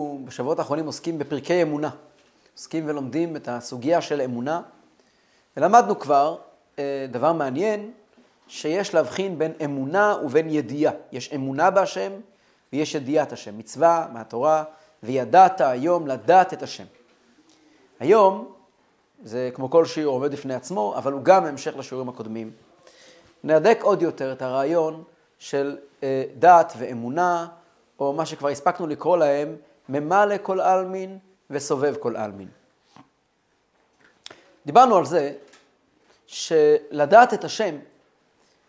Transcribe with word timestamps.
בשבועות 0.00 0.58
האחרונים 0.58 0.86
עוסקים 0.86 1.18
בפרקי 1.18 1.62
אמונה. 1.62 1.90
עוסקים 2.54 2.88
ולומדים 2.88 3.36
את 3.36 3.48
הסוגיה 3.48 4.02
של 4.02 4.20
אמונה. 4.20 4.62
ולמדנו 5.56 5.98
כבר 5.98 6.36
אה, 6.78 7.06
דבר 7.10 7.32
מעניין, 7.32 7.92
שיש 8.48 8.94
להבחין 8.94 9.38
בין 9.38 9.52
אמונה 9.64 10.16
ובין 10.24 10.50
ידיעה. 10.50 10.92
יש 11.12 11.32
אמונה 11.32 11.70
בהשם 11.70 12.12
ויש 12.72 12.94
ידיעת 12.94 13.32
השם. 13.32 13.58
מצווה 13.58 14.08
מהתורה, 14.12 14.64
וידעת 15.02 15.60
היום 15.60 16.06
לדעת 16.06 16.52
את 16.52 16.62
השם. 16.62 16.84
היום, 18.00 18.52
זה 19.24 19.50
כמו 19.54 19.70
כל 19.70 19.84
שיעור 19.84 20.14
עומד 20.14 20.32
בפני 20.32 20.54
עצמו, 20.54 20.94
אבל 20.96 21.12
הוא 21.12 21.22
גם 21.22 21.46
המשך 21.46 21.76
לשיעורים 21.76 22.08
הקודמים. 22.08 22.50
נהדק 23.44 23.78
עוד 23.82 24.02
יותר 24.02 24.32
את 24.32 24.42
הרעיון 24.42 25.04
של 25.38 25.78
אה, 26.02 26.24
דת 26.38 26.72
ואמונה, 26.78 27.46
או 28.00 28.12
מה 28.12 28.26
שכבר 28.26 28.48
הספקנו 28.48 28.86
לקרוא 28.86 29.16
להם, 29.16 29.56
ממלא 29.88 30.34
כל 30.42 30.60
עלמין 30.60 31.18
וסובב 31.50 31.94
כל 32.00 32.16
עלמין. 32.16 32.48
דיברנו 34.66 34.96
על 34.96 35.04
זה 35.04 35.32
שלדעת 36.26 37.34
את 37.34 37.44
השם 37.44 37.76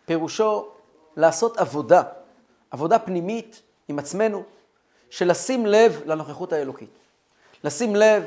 פירושו 0.06 0.68
לעשות 1.16 1.56
עבודה, 1.56 2.02
עבודה 2.70 2.98
פנימית 2.98 3.62
עם 3.88 3.98
עצמנו, 3.98 4.42
של 5.10 5.30
לשים 5.30 5.66
לב 5.66 6.02
לנוכחות 6.06 6.52
האלוקית. 6.52 6.90
לשים 7.64 7.96
לב 7.96 8.24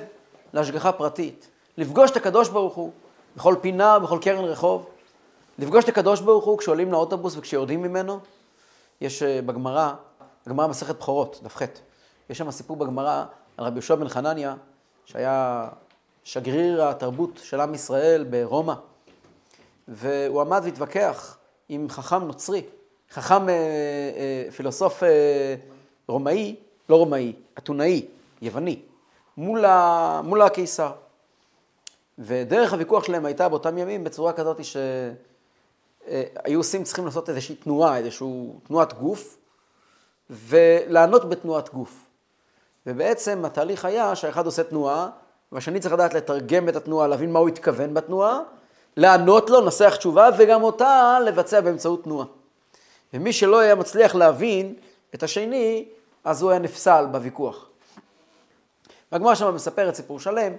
להשגחה 0.53 0.91
פרטית, 0.91 1.47
לפגוש 1.77 2.11
את 2.11 2.15
הקדוש 2.15 2.49
ברוך 2.49 2.75
הוא 2.75 2.91
בכל 3.35 3.55
פינה, 3.61 3.99
בכל 3.99 4.19
קרן 4.21 4.43
רחוב, 4.43 4.89
לפגוש 5.59 5.83
את 5.83 5.89
הקדוש 5.89 6.21
ברוך 6.21 6.45
הוא 6.45 6.57
כשעולים 6.57 6.91
לאוטובוס 6.91 7.37
וכשיורדים 7.37 7.81
ממנו. 7.81 8.19
יש 9.01 9.23
אה, 9.23 9.41
בגמרא, 9.41 9.93
הגמרא 10.45 10.67
מסכת 10.67 10.95
בכורות, 10.95 11.39
דף 11.43 11.55
ח', 11.55 11.63
יש 12.29 12.37
שם 12.37 12.51
סיפור 12.51 12.77
בגמרא 12.77 13.25
על 13.57 13.65
רבי 13.65 13.75
יהושע 13.75 13.95
בן 13.95 14.09
חנניה, 14.09 14.55
שהיה 15.05 15.67
שגריר 16.23 16.83
התרבות 16.83 17.39
של 17.43 17.61
עם 17.61 17.73
ישראל 17.73 18.23
ברומא, 18.29 18.73
והוא 19.87 20.41
עמד 20.41 20.61
והתווכח 20.63 21.37
עם 21.69 21.89
חכם 21.89 22.23
נוצרי, 22.23 22.61
חכם 23.11 23.49
אה, 23.49 23.53
אה, 23.53 24.51
פילוסוף 24.51 25.03
אה, 25.03 25.55
רומאי, 26.07 26.55
לא 26.89 26.95
רומאי, 26.95 27.33
אתונאי, 27.57 28.05
יווני, 28.41 28.81
מול, 29.37 29.65
ה, 29.65 30.21
מול 30.23 30.41
הקיסר. 30.41 30.91
ודרך 32.19 32.73
הוויכוח 32.73 33.03
שלהם 33.03 33.25
הייתה 33.25 33.49
באותם 33.49 33.77
ימים 33.77 34.03
בצורה 34.03 34.33
כזאת 34.33 34.65
שהיו 34.65 36.59
אה, 36.59 36.83
צריכים 36.83 37.05
לעשות 37.05 37.29
איזושהי 37.29 37.55
תנועה, 37.55 37.97
איזושהי 37.97 38.27
תנועת 38.67 38.93
גוף, 38.93 39.37
ולענות 40.29 41.29
בתנועת 41.29 41.69
גוף. 41.69 42.08
ובעצם 42.89 43.45
התהליך 43.45 43.85
היה 43.85 44.15
שהאחד 44.15 44.45
עושה 44.45 44.63
תנועה, 44.63 45.09
והשני 45.51 45.79
צריך 45.79 45.93
לדעת 45.93 46.13
לתרגם 46.13 46.69
את 46.69 46.75
התנועה, 46.75 47.07
להבין 47.07 47.31
מה 47.31 47.39
הוא 47.39 47.47
התכוון 47.47 47.93
בתנועה, 47.93 48.39
לענות 48.97 49.49
לו, 49.49 49.61
לנסח 49.61 49.95
תשובה, 49.95 50.29
וגם 50.37 50.63
אותה 50.63 51.17
לבצע 51.25 51.61
באמצעות 51.61 52.03
תנועה. 52.03 52.25
ומי 53.13 53.33
שלא 53.33 53.59
היה 53.59 53.75
מצליח 53.75 54.15
להבין 54.15 54.75
את 55.15 55.23
השני, 55.23 55.85
אז 56.23 56.41
הוא 56.41 56.51
היה 56.51 56.59
נפסל 56.59 57.05
בוויכוח. 57.11 57.65
והגמרא 59.11 59.35
שם 59.35 59.55
מספרת 59.55 59.95
סיפור 59.95 60.19
שלם, 60.19 60.53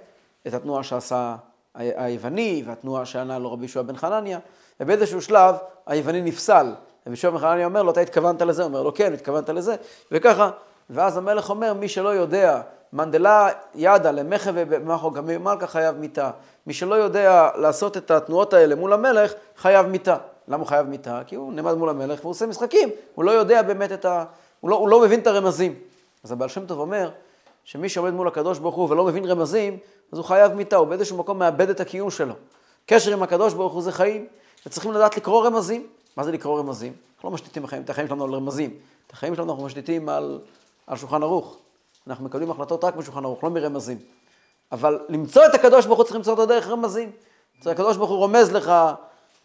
את 0.46 0.54
התנועה 0.54 0.82
שעשה 0.84 1.36
היווני, 1.74 2.62
והתנועה 2.66 3.06
שענה 3.06 3.38
לו 3.38 3.52
רבי 3.52 3.62
יהושע 3.62 3.82
בן 3.82 3.96
חנניה, 3.96 4.38
ובאיזשהו 4.80 5.22
שלב 5.22 5.54
היווני 5.86 6.22
נפסל. 6.22 6.66
רבי 6.66 6.76
יהושע 7.06 7.30
בן 7.30 7.38
חנניה 7.38 7.66
אומר 7.66 7.82
לו, 7.82 7.90
אתה 7.90 8.00
התכוונת 8.00 8.42
לזה? 8.42 8.62
הוא 8.62 8.68
אומר 8.68 8.82
לו, 8.82 8.94
כן, 8.94 9.12
התכוונת 9.12 9.48
לזה, 9.48 9.76
וככה, 10.12 10.50
ואז 10.90 11.16
המלך 11.16 11.50
אומר, 11.50 11.74
מי 11.74 11.88
שלא 11.88 12.08
יודע, 12.08 12.60
מנדלה 12.92 13.48
ידה 13.74 14.10
למחה 14.10 14.50
ובמחו 14.54 15.10
גם 15.10 15.26
מלכה 15.26 15.66
חייב 15.66 15.96
מיתה. 15.96 16.30
מי 16.66 16.72
שלא 16.72 16.94
יודע 16.94 17.50
לעשות 17.56 17.96
את 17.96 18.10
התנועות 18.10 18.52
האלה 18.52 18.74
מול 18.74 18.92
המלך, 18.92 19.32
חייב 19.56 19.86
מיתה. 19.86 20.16
למה 20.48 20.60
הוא 20.60 20.66
חייב 20.66 20.86
מיתה? 20.86 21.20
כי 21.26 21.36
הוא 21.36 21.52
נעמד 21.52 21.74
מול 21.74 21.88
המלך 21.88 22.20
והוא 22.20 22.30
עושה 22.30 22.46
משחקים, 22.46 22.88
הוא 23.14 23.24
לא 23.24 23.30
יודע 23.30 23.62
באמת 23.62 23.92
את 23.92 24.04
ה... 24.04 24.24
הוא 24.60 24.70
לא, 24.70 24.76
הוא 24.76 24.88
לא 24.88 25.00
מבין 25.00 25.20
את 25.20 25.26
הרמזים. 25.26 25.74
אז 26.24 26.32
הבעל 26.32 26.48
שם 26.48 26.66
טוב 26.66 26.78
אומר 26.78 27.10
שמי 27.64 27.88
שעומד 27.88 28.12
מול 28.12 28.28
הקדוש 28.28 28.58
ברוך 28.58 28.74
הוא 28.74 28.90
ולא 28.90 29.04
מבין 29.04 29.24
רמזים, 29.24 29.78
אז 30.12 30.18
הוא 30.18 30.24
חייב 30.24 30.52
מיתה, 30.52 30.76
הוא 30.76 30.86
באיזשהו 30.86 31.18
מקום 31.18 31.38
מאבד 31.38 31.70
את 31.70 31.80
הקיום 31.80 32.10
שלו. 32.10 32.34
קשר 32.86 33.12
עם 33.12 33.22
הקדוש 33.22 33.54
ברוך 33.54 33.72
הוא 33.72 33.82
זה 33.82 33.92
חיים, 33.92 34.26
וצריכים 34.66 34.92
לדעת 34.92 35.16
לקרוא 35.16 35.46
רמזים. 35.46 35.86
מה 36.16 36.24
זה 36.24 36.32
לקרוא 36.32 36.58
רמזים? 36.58 36.92
אנחנו 37.16 37.28
לא 37.28 37.34
משתיתים 37.34 37.64
החיים, 37.64 37.82
את 37.82 37.90
החיים 37.90 38.08
שלנו 38.08 38.24
על 38.24 38.34
רמזים. 38.34 38.70
את 39.06 39.12
החיים 39.12 39.34
שלנו 39.34 39.52
אנחנו 39.52 39.64
משתיתים 39.64 40.08
על, 40.08 40.40
על 40.86 40.96
שולחן 40.96 41.22
ערוך. 41.22 41.56
אנחנו 42.06 42.24
מקבלים 42.24 42.50
החלטות 42.50 42.84
רק 42.84 42.94
בשולחן 42.94 43.24
ערוך, 43.24 43.44
לא 43.44 43.50
מרמזים. 43.50 43.98
אבל 44.72 44.98
למצוא 45.08 45.46
את 45.46 45.54
הקדוש 45.54 45.86
ברוך 45.86 45.98
הוא 45.98 46.04
צריך 46.04 46.16
למצוא 46.16 46.32
אותו 46.32 46.46
דרך 46.46 46.68
רמזים. 46.68 47.10
הקדוש 47.66 47.96
ברוך 47.96 48.10
הוא 48.10 48.18
רומז 48.18 48.52
לך, 48.52 48.72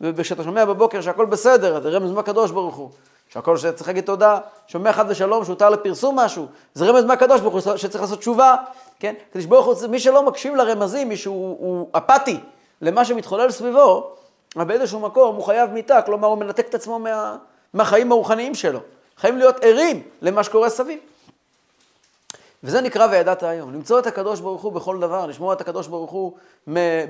וכשאתה 0.02 0.44
שומע 0.44 0.66
בבוקר 0.66 1.02
שהכל 1.02 1.26
בסדר, 1.26 1.78
אתה 1.78 1.90
רמז 1.90 2.12
מהקדוש 2.12 2.52
ברוך 2.52 2.76
הוא. 2.76 2.90
שהכל 3.30 3.58
שצריך 3.58 3.88
להגיד 3.88 4.04
תודה, 4.04 4.40
שומע 4.68 4.94
חד 4.94 5.06
ושלום, 5.08 5.46
שהותר 5.46 5.70
לפרסום 5.70 6.20
משהו, 6.20 6.48
זה 6.74 6.86
רמז 6.86 7.04
מהקדוש 7.06 7.42
ברוך 7.42 7.66
הוא 7.66 7.78
שצריך 7.78 8.02
לעשות 8.02 8.20
תשובה, 8.20 8.56
כן? 9.00 9.14
הקדוש 9.30 9.46
ברוך 9.46 9.66
הוא, 9.66 9.88
מי 9.90 10.00
שלא 10.00 10.24
מקשיב 10.24 10.56
לרמזים, 10.56 11.10
מי 11.10 11.18
שהוא 11.18 11.88
אפאתי 11.92 12.40
למה 12.82 13.06
שמתחולל 13.06 13.52
סביבו, 13.52 14.12
אבל 14.56 14.66
באיזשהו 14.66 15.00
מקום 15.00 15.36
הוא 15.36 15.44
חייב 15.44 15.70
מיתה, 15.70 16.02
כלומר 16.02 16.28
הוא 16.28 16.38
מנתק 16.38 16.70
את 16.70 16.76
עצמו 16.76 17.00
מה, 17.00 17.38
מהחיים 17.74 18.12
הרוחניים 18.12 18.56
שלו. 18.56 18.80
חייבים 19.18 19.40
להיות 19.40 19.56
ערים 19.62 20.04
למה 20.22 20.44
שקורה 20.44 20.70
סביב. 20.70 21.00
וזה 22.66 22.82
נקרא 22.82 23.08
וידעת 23.12 23.44
היום. 23.44 23.74
למצוא 23.74 24.00
את 24.00 24.08
הקדוש 24.08 24.40
ברוך 24.40 24.62
הוא 24.62 24.72
בכל 24.72 25.00
דבר, 25.00 25.26
לשמוע 25.26 25.54
את 25.54 25.62
הקדוש 25.62 25.88
ברוך 25.88 26.12
הוא 26.12 26.32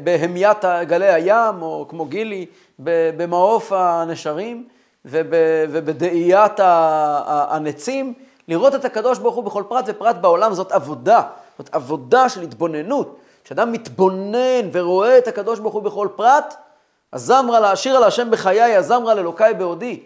בהמיית 0.03 0.65
גלי 0.87 1.13
הים, 1.13 1.61
או 1.61 1.85
כמו 1.89 2.05
גילי, 2.05 2.45
במעוף 2.79 3.71
הנשרים, 3.71 4.67
ובדאיית 5.05 6.59
הנצים, 6.59 8.13
לראות 8.47 8.75
את 8.75 8.85
הקדוש 8.85 9.19
ברוך 9.19 9.35
הוא 9.35 9.43
בכל 9.43 9.63
פרט 9.67 9.85
ופרט 9.87 10.15
בעולם, 10.15 10.53
זאת 10.53 10.71
עבודה, 10.71 11.21
זאת 11.57 11.69
עבודה 11.71 12.29
של 12.29 12.41
התבוננות. 12.41 13.17
כשאדם 13.43 13.71
מתבונן 13.71 14.69
ורואה 14.71 15.17
את 15.17 15.27
הקדוש 15.27 15.59
ברוך 15.59 15.73
הוא 15.73 15.83
בכל 15.83 16.07
פרט, 16.15 16.55
הזמרה 17.13 17.59
לה, 17.59 17.75
שירה 17.75 17.99
להשם 17.99 18.31
בחיי, 18.31 18.75
הזמרה 18.75 19.13
לאלוקיי 19.13 19.53
בעודי. 19.53 20.03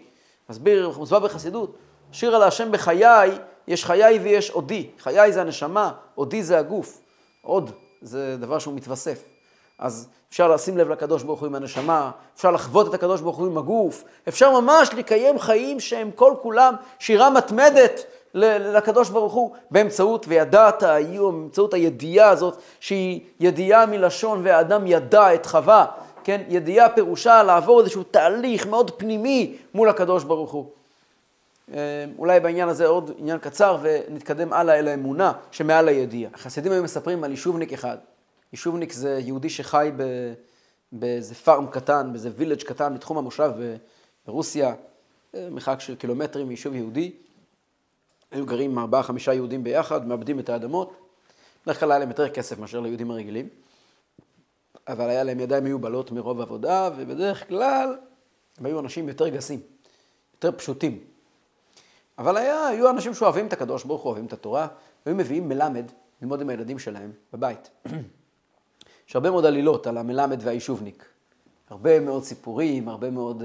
מסביר, 0.50 0.92
מוסבר 0.98 1.18
בחסידות, 1.18 1.74
שירה 2.12 2.38
להשם 2.38 2.72
בחיי, 2.72 3.30
יש 3.68 3.84
חיי 3.84 4.18
ויש 4.18 4.50
עודי. 4.50 4.86
חיי 4.98 5.32
זה 5.32 5.40
הנשמה, 5.40 5.92
עודי 6.14 6.42
זה 6.42 6.58
הגוף. 6.58 7.00
עוד, 7.42 7.70
זה 8.02 8.36
דבר 8.36 8.58
שהוא 8.58 8.74
מתווסף. 8.74 9.18
אז 9.78 10.08
אפשר 10.30 10.48
לשים 10.48 10.78
לב 10.78 10.88
לקדוש 10.88 11.22
ברוך 11.22 11.40
הוא 11.40 11.46
עם 11.46 11.54
הנשמה, 11.54 12.10
אפשר 12.36 12.50
לחוות 12.50 12.88
את 12.88 12.94
הקדוש 12.94 13.20
ברוך 13.20 13.36
הוא 13.36 13.46
עם 13.46 13.58
הגוף, 13.58 14.04
אפשר 14.28 14.60
ממש 14.60 14.90
לקיים 14.96 15.38
חיים 15.38 15.80
שהם 15.80 16.10
כל 16.14 16.34
כולם 16.42 16.74
שירה 16.98 17.30
מתמדת 17.30 18.04
לקדוש 18.34 19.10
ברוך 19.10 19.32
הוא 19.32 19.50
באמצעות 19.70 20.26
וידעת 20.28 20.82
באמצעות 20.82 21.74
הידיעה 21.74 22.28
הזאת 22.28 22.56
שהיא 22.80 23.20
ידיעה 23.40 23.86
מלשון 23.86 24.40
והאדם 24.44 24.86
ידע 24.86 25.34
את 25.34 25.46
חווה, 25.46 25.86
כן? 26.24 26.40
ידיעה 26.48 26.88
פירושה 26.88 27.42
לעבור 27.42 27.80
איזשהו 27.80 28.02
תהליך 28.02 28.66
מאוד 28.66 28.90
פנימי 28.90 29.56
מול 29.74 29.88
הקדוש 29.88 30.24
ברוך 30.24 30.50
הוא. 30.50 30.70
אה, 31.74 32.04
אולי 32.18 32.40
בעניין 32.40 32.68
הזה 32.68 32.86
עוד 32.86 33.10
עניין 33.18 33.38
קצר 33.38 33.78
ונתקדם 33.82 34.52
הלאה 34.52 34.78
אל 34.78 34.88
האמונה 34.88 35.32
שמעל 35.50 35.88
הידיעה. 35.88 36.30
החסידים 36.34 36.72
היו 36.72 36.82
מספרים 36.82 37.24
על 37.24 37.30
יישובניק 37.30 37.72
אחד. 37.72 37.98
יישובניק 38.52 38.92
זה 38.92 39.20
יהודי 39.22 39.50
שחי 39.50 39.90
באיזה 40.92 41.34
פארם 41.34 41.66
קטן, 41.66 42.08
באיזה 42.12 42.30
וילג' 42.36 42.62
קטן 42.62 42.94
בתחום 42.94 43.18
המושב 43.18 43.52
ברוסיה, 44.26 44.74
אה, 45.34 45.48
מרחק 45.50 45.80
של 45.80 45.96
קילומטרים 45.96 46.48
מיישוב 46.48 46.74
יהודי. 46.74 47.12
היו 48.30 48.46
גרים 48.46 48.78
ארבעה, 48.78 49.02
חמישה 49.02 49.34
יהודים 49.34 49.64
ביחד, 49.64 50.06
מאבדים 50.06 50.38
את 50.38 50.48
האדמות. 50.48 50.92
בדרך 51.64 51.80
כלל 51.80 51.90
היה 51.90 51.98
להם 51.98 52.08
יותר 52.08 52.28
כסף 52.28 52.58
מאשר 52.58 52.80
ליהודים 52.80 53.10
הרגילים, 53.10 53.48
אבל 54.88 55.08
היה 55.08 55.24
להם 55.24 55.40
ידיים 55.40 55.64
מיובלות 55.64 56.12
מרוב 56.12 56.40
עבודה, 56.40 56.90
ובדרך 56.96 57.48
כלל 57.48 57.96
הם 58.58 58.66
היו 58.66 58.80
אנשים 58.80 59.08
יותר 59.08 59.28
גסים, 59.28 59.60
יותר 60.34 60.52
פשוטים. 60.58 61.04
אבל 62.20 62.36
היה, 62.36 62.66
היו 62.66 62.90
אנשים 62.90 63.14
שאוהבים 63.14 63.46
את 63.46 63.52
הקדוש 63.52 63.84
ברוך 63.84 64.02
הוא, 64.02 64.08
אוהבים 64.08 64.26
את 64.26 64.32
התורה, 64.32 64.66
והיו 65.06 65.16
מביאים 65.16 65.48
מלמד 65.48 65.84
ללמוד 66.22 66.40
עם 66.40 66.48
הילדים 66.48 66.78
שלהם 66.78 67.12
בבית. 67.32 67.70
יש 69.08 69.16
הרבה 69.16 69.30
מאוד 69.30 69.44
עלילות 69.44 69.86
על 69.86 69.98
המלמד 69.98 70.40
והיישובניק. 70.42 71.04
הרבה 71.70 72.00
מאוד 72.00 72.24
סיפורים, 72.24 72.88
הרבה 72.88 73.10
מאוד 73.10 73.42
uh, 73.42 73.44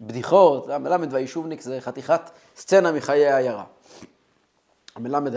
בדיחות. 0.00 0.68
המלמד 0.68 1.12
והיישובניק 1.12 1.60
זה 1.60 1.80
חתיכת 1.80 2.20
סצנה 2.56 2.92
מחיי 2.92 3.26
העיירה. 3.26 3.64
המלמד 4.96 5.32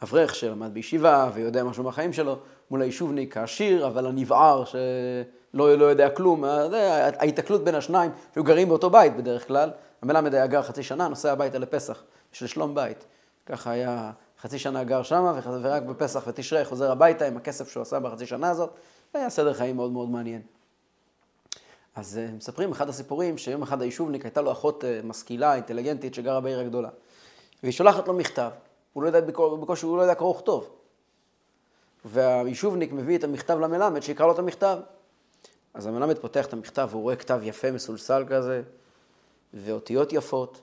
האברך 0.00 0.34
שלמד 0.34 0.74
בישיבה 0.74 1.30
ויודע 1.34 1.64
משהו 1.64 1.84
מהחיים 1.84 2.12
שלו, 2.12 2.36
מול 2.70 2.82
היישובניק 2.82 3.36
העשיר, 3.36 3.86
אבל 3.86 4.06
הנבער 4.06 4.64
שלא 4.64 5.74
לא 5.74 5.84
יודע 5.84 6.10
כלום. 6.10 6.44
ההיתקלות 6.44 7.64
בין 7.64 7.74
השניים, 7.74 8.10
שהיו 8.34 8.44
גרים 8.44 8.68
באותו 8.68 8.90
בית 8.90 9.16
בדרך 9.16 9.46
כלל. 9.46 9.70
המלמד 10.02 10.34
היה 10.34 10.46
גר 10.46 10.62
חצי 10.62 10.82
שנה, 10.82 11.08
נוסע 11.08 11.32
הביתה 11.32 11.58
לפסח, 11.58 12.02
של 12.32 12.46
שלום 12.46 12.74
בית. 12.74 13.04
ככה 13.46 13.70
היה 13.70 14.10
חצי 14.40 14.58
שנה 14.58 14.84
גר 14.84 15.02
שמה, 15.02 15.40
ורק 15.62 15.82
בפסח 15.82 16.24
ותשרי 16.26 16.64
חוזר 16.64 16.92
הביתה 16.92 17.26
עם 17.26 17.36
הכסף 17.36 17.70
שהוא 17.70 17.82
עשה 17.82 18.00
בחצי 18.00 18.26
שנה 18.26 18.50
הזאת. 18.50 18.70
זה 19.12 19.18
היה 19.18 19.30
סדר 19.30 19.54
חיים 19.54 19.76
מאוד 19.76 19.92
מאוד 19.92 20.08
מעניין. 20.08 20.42
אז 21.94 22.20
uh, 22.20 22.36
מספרים 22.36 22.72
אחד 22.72 22.88
הסיפורים 22.88 23.38
שיום 23.38 23.62
אחד 23.62 23.82
היישובניק 23.82 24.24
הייתה 24.24 24.40
לו 24.40 24.52
אחות 24.52 24.84
uh, 24.84 25.06
משכילה, 25.06 25.54
אינטליגנטית, 25.54 26.14
שגרה 26.14 26.40
בעיר 26.40 26.60
הגדולה. 26.60 26.88
והיא 27.62 27.72
שולחת 27.72 28.08
לו 28.08 28.14
מכתב, 28.14 28.50
הוא 28.92 29.02
לא 29.02 29.08
יודע, 29.08 29.20
בקושי 29.60 29.86
הוא 29.86 29.96
לא 29.96 30.02
יודע 30.02 30.14
קרוא 30.14 30.30
וכתוב. 30.36 30.70
והיישובניק 32.04 32.92
מביא 32.92 33.18
את 33.18 33.24
המכתב 33.24 33.58
למלמד 33.58 34.02
שיקרא 34.02 34.26
לו 34.26 34.32
את 34.32 34.38
המכתב. 34.38 34.78
אז 35.74 35.86
המלמד 35.86 36.18
פותח 36.18 36.46
את 36.46 36.52
המכתב 36.52 36.88
והוא 36.90 37.02
רואה 37.02 37.16
כתב 37.16 37.40
יפה, 37.42 37.70
מסולסל 37.70 38.24
כזה, 38.28 38.62
ואותיות 39.54 40.12
יפות, 40.12 40.60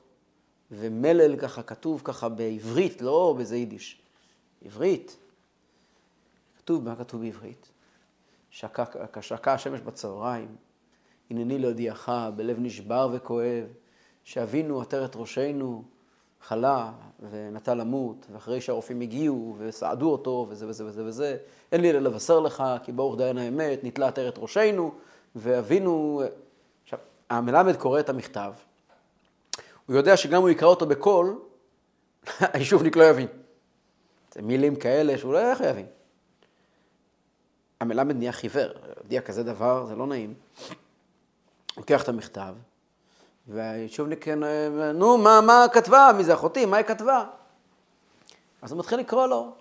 ומלל 0.71 1.35
ככה 1.35 1.63
כתוב 1.63 2.01
ככה 2.03 2.29
בעברית, 2.29 3.01
לא 3.01 3.33
באיזה 3.37 3.55
יידיש, 3.57 4.01
עברית. 4.65 5.17
כתוב, 6.57 6.83
מה 6.83 6.95
כתוב 6.95 7.21
בעברית? 7.21 7.71
שקעה 8.49 9.53
השמש 9.53 9.81
בצהריים, 9.81 10.55
הנני 11.29 11.59
להודיעך, 11.59 12.11
בלב 12.35 12.59
נשבר 12.59 13.09
וכואב, 13.13 13.65
שאבינו 14.23 14.81
עטרת 14.81 15.15
ראשנו, 15.15 15.83
חלה 16.41 16.91
ונטה 17.29 17.75
למות, 17.75 18.25
ואחרי 18.31 18.61
שהרופאים 18.61 19.01
הגיעו 19.01 19.55
וסעדו 19.57 20.11
אותו 20.11 20.47
וזה 20.49 20.67
וזה 20.67 20.85
וזה 20.85 21.05
וזה, 21.05 21.37
אין 21.71 21.81
לי 21.81 21.89
אלא 21.89 21.99
לבשר 21.99 22.39
לך, 22.39 22.63
כי 22.83 22.91
ברוך 22.91 23.17
דיין 23.17 23.37
האמת, 23.37 23.83
נתלה 23.83 24.07
עטרת 24.07 24.37
ראשנו, 24.37 24.91
ואבינו... 25.35 26.21
עכשיו, 26.83 26.99
המלמד 27.29 27.75
קורא 27.75 27.99
את 27.99 28.09
המכתב, 28.09 28.53
הוא 29.89 29.95
יודע 29.95 30.17
שגם 30.17 30.41
הוא 30.41 30.49
יקרא 30.49 30.67
אותו 30.67 30.85
בקול, 30.85 31.39
היישובניק 32.53 32.95
לא 32.95 33.03
יבין. 33.03 33.27
זה 34.33 34.41
מילים 34.41 34.75
כאלה 34.75 35.17
שהוא 35.17 35.33
לא 35.33 35.39
איך 35.39 35.61
יבין. 35.61 35.85
המלמד 37.79 38.15
נהיה 38.15 38.31
חיוור, 38.31 38.71
הודיע 39.03 39.21
כזה 39.21 39.43
דבר, 39.43 39.85
זה 39.85 39.95
לא 39.95 40.07
נעים. 40.07 40.33
לוקח 41.77 42.03
את 42.03 42.09
המכתב, 42.09 42.55
והיישובניק, 43.47 44.27
נו, 44.93 45.17
מה, 45.17 45.41
מה 45.41 45.65
כתבה? 45.73 46.11
מי 46.17 46.23
זה 46.23 46.33
אחותי? 46.33 46.65
מה 46.65 46.77
היא 46.77 46.85
כתבה? 46.85 47.25
אז 48.61 48.71
הוא 48.71 48.79
מתחיל 48.79 48.99
לקרוא 48.99 49.27
לו. 49.27 49.53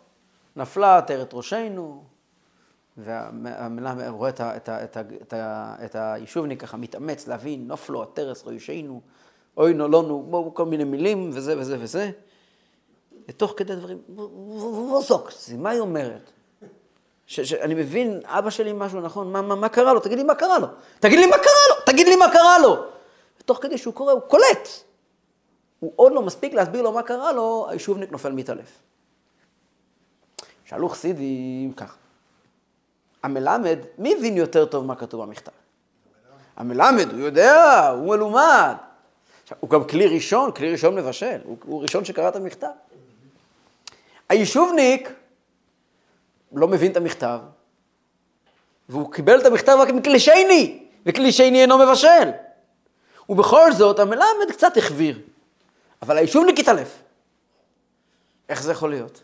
נפלה 0.57 0.99
עטרת 0.99 1.35
ראשנו, 1.35 2.05
והמלמד 2.97 4.09
רואה 4.09 4.29
את, 4.29 4.41
את, 4.41 4.69
את, 4.69 5.35
את, 5.85 5.95
היישובניק 5.95 6.61
ככה 6.61 6.77
מתאמץ 6.77 7.27
להבין, 7.27 7.69
נופלו 7.69 8.03
עטרת 8.03 8.43
ראשנו, 8.45 9.01
אוי 9.59 9.75
נו 9.75 9.89
לנו, 9.89 10.51
כל 10.55 10.65
מיני 10.65 10.85
מילים, 10.85 11.31
וזה 11.35 11.59
וזה 11.59 11.77
וזה. 11.81 12.11
ותוך 13.29 13.55
כדי 13.57 13.77
דברים, 13.77 13.99
ווזוק, 14.09 15.31
מה 15.59 15.71
היא 15.71 15.81
אומרת? 15.81 16.31
שאני 17.27 17.75
מבין, 17.75 18.21
אבא 18.25 18.51
שלי 18.51 18.73
משהו 18.75 19.01
נכון, 19.01 19.33
מה, 19.33 19.43
מה, 19.43 19.55
מה 19.55 19.69
קרה 19.69 19.93
לו? 19.93 20.01
תגיד 20.01 20.19
לי 20.19 20.25
מה 20.25 20.35
קרה 20.35 20.59
לו. 20.59 20.67
תגיד 21.01 21.19
לי 21.19 21.27
מה 21.27 21.37
קרה 21.37 21.63
לו, 21.71 21.75
תגיד 21.87 22.09
לי 22.09 22.17
מה 22.17 22.31
קרה 22.33 22.59
לו. 22.59 22.85
ותוך 23.41 23.59
כדי 23.63 23.79
שהוא 23.79 23.95
קורא, 23.95 24.13
הוא 24.13 24.21
קולט. 24.21 24.69
הוא 25.81 25.93
עוד 25.97 26.13
לא 26.13 26.23
מספיק 26.23 26.55
להסביר 26.55 26.83
לו 26.83 26.93
מה 26.93 27.03
קרה 27.03 27.33
לו, 27.33 27.67
היישובניק 27.69 28.13
נופל 28.13 28.33
מתעלף. 28.33 28.79
שאלו 30.65 30.89
חסידים 30.89 31.73
ככה, 31.73 31.97
המלמד, 33.23 33.79
מי 33.99 34.15
הבין 34.19 34.37
יותר 34.37 34.67
טוב 34.67 34.87
מה 34.87 34.95
כתוב 34.95 35.23
במכתב? 35.23 35.53
המלמד, 36.57 37.13
הוא 37.13 37.21
יודע, 37.21 37.89
הוא 37.89 38.09
מלומד. 38.09 38.88
עכשיו, 39.49 39.59
הוא 39.61 39.71
גם 39.71 39.85
כלי 39.85 40.07
ראשון, 40.07 40.53
כלי 40.53 40.73
ראשון 40.73 40.95
מבשל, 40.95 41.39
הוא, 41.45 41.57
הוא 41.65 41.83
ראשון 41.83 42.05
שקרא 42.05 42.29
את 42.29 42.37
המכתב. 42.37 42.67
היישובניק 44.29 45.13
לא 46.53 46.69
מבין 46.69 46.93
את 46.93 46.97
המכתב, 46.97 47.41
והוא 48.89 49.13
קיבל 49.13 49.41
את 49.41 49.47
המכתב 49.47 49.77
רק 49.79 49.89
מכלי 49.89 50.21
שני, 50.21 50.87
וכלי 51.07 51.33
שני 51.33 51.61
אינו 51.61 51.79
מבשל. 51.79 52.31
ובכל 53.29 53.73
זאת, 53.73 53.99
המלמד 53.99 54.51
קצת 54.53 54.77
החביר, 54.77 55.21
אבל 56.03 56.19
היישובניק 56.19 56.59
התעלף. 56.59 57.03
איך 58.49 58.63
זה 58.63 58.73
יכול 58.73 58.91
להיות? 58.91 59.23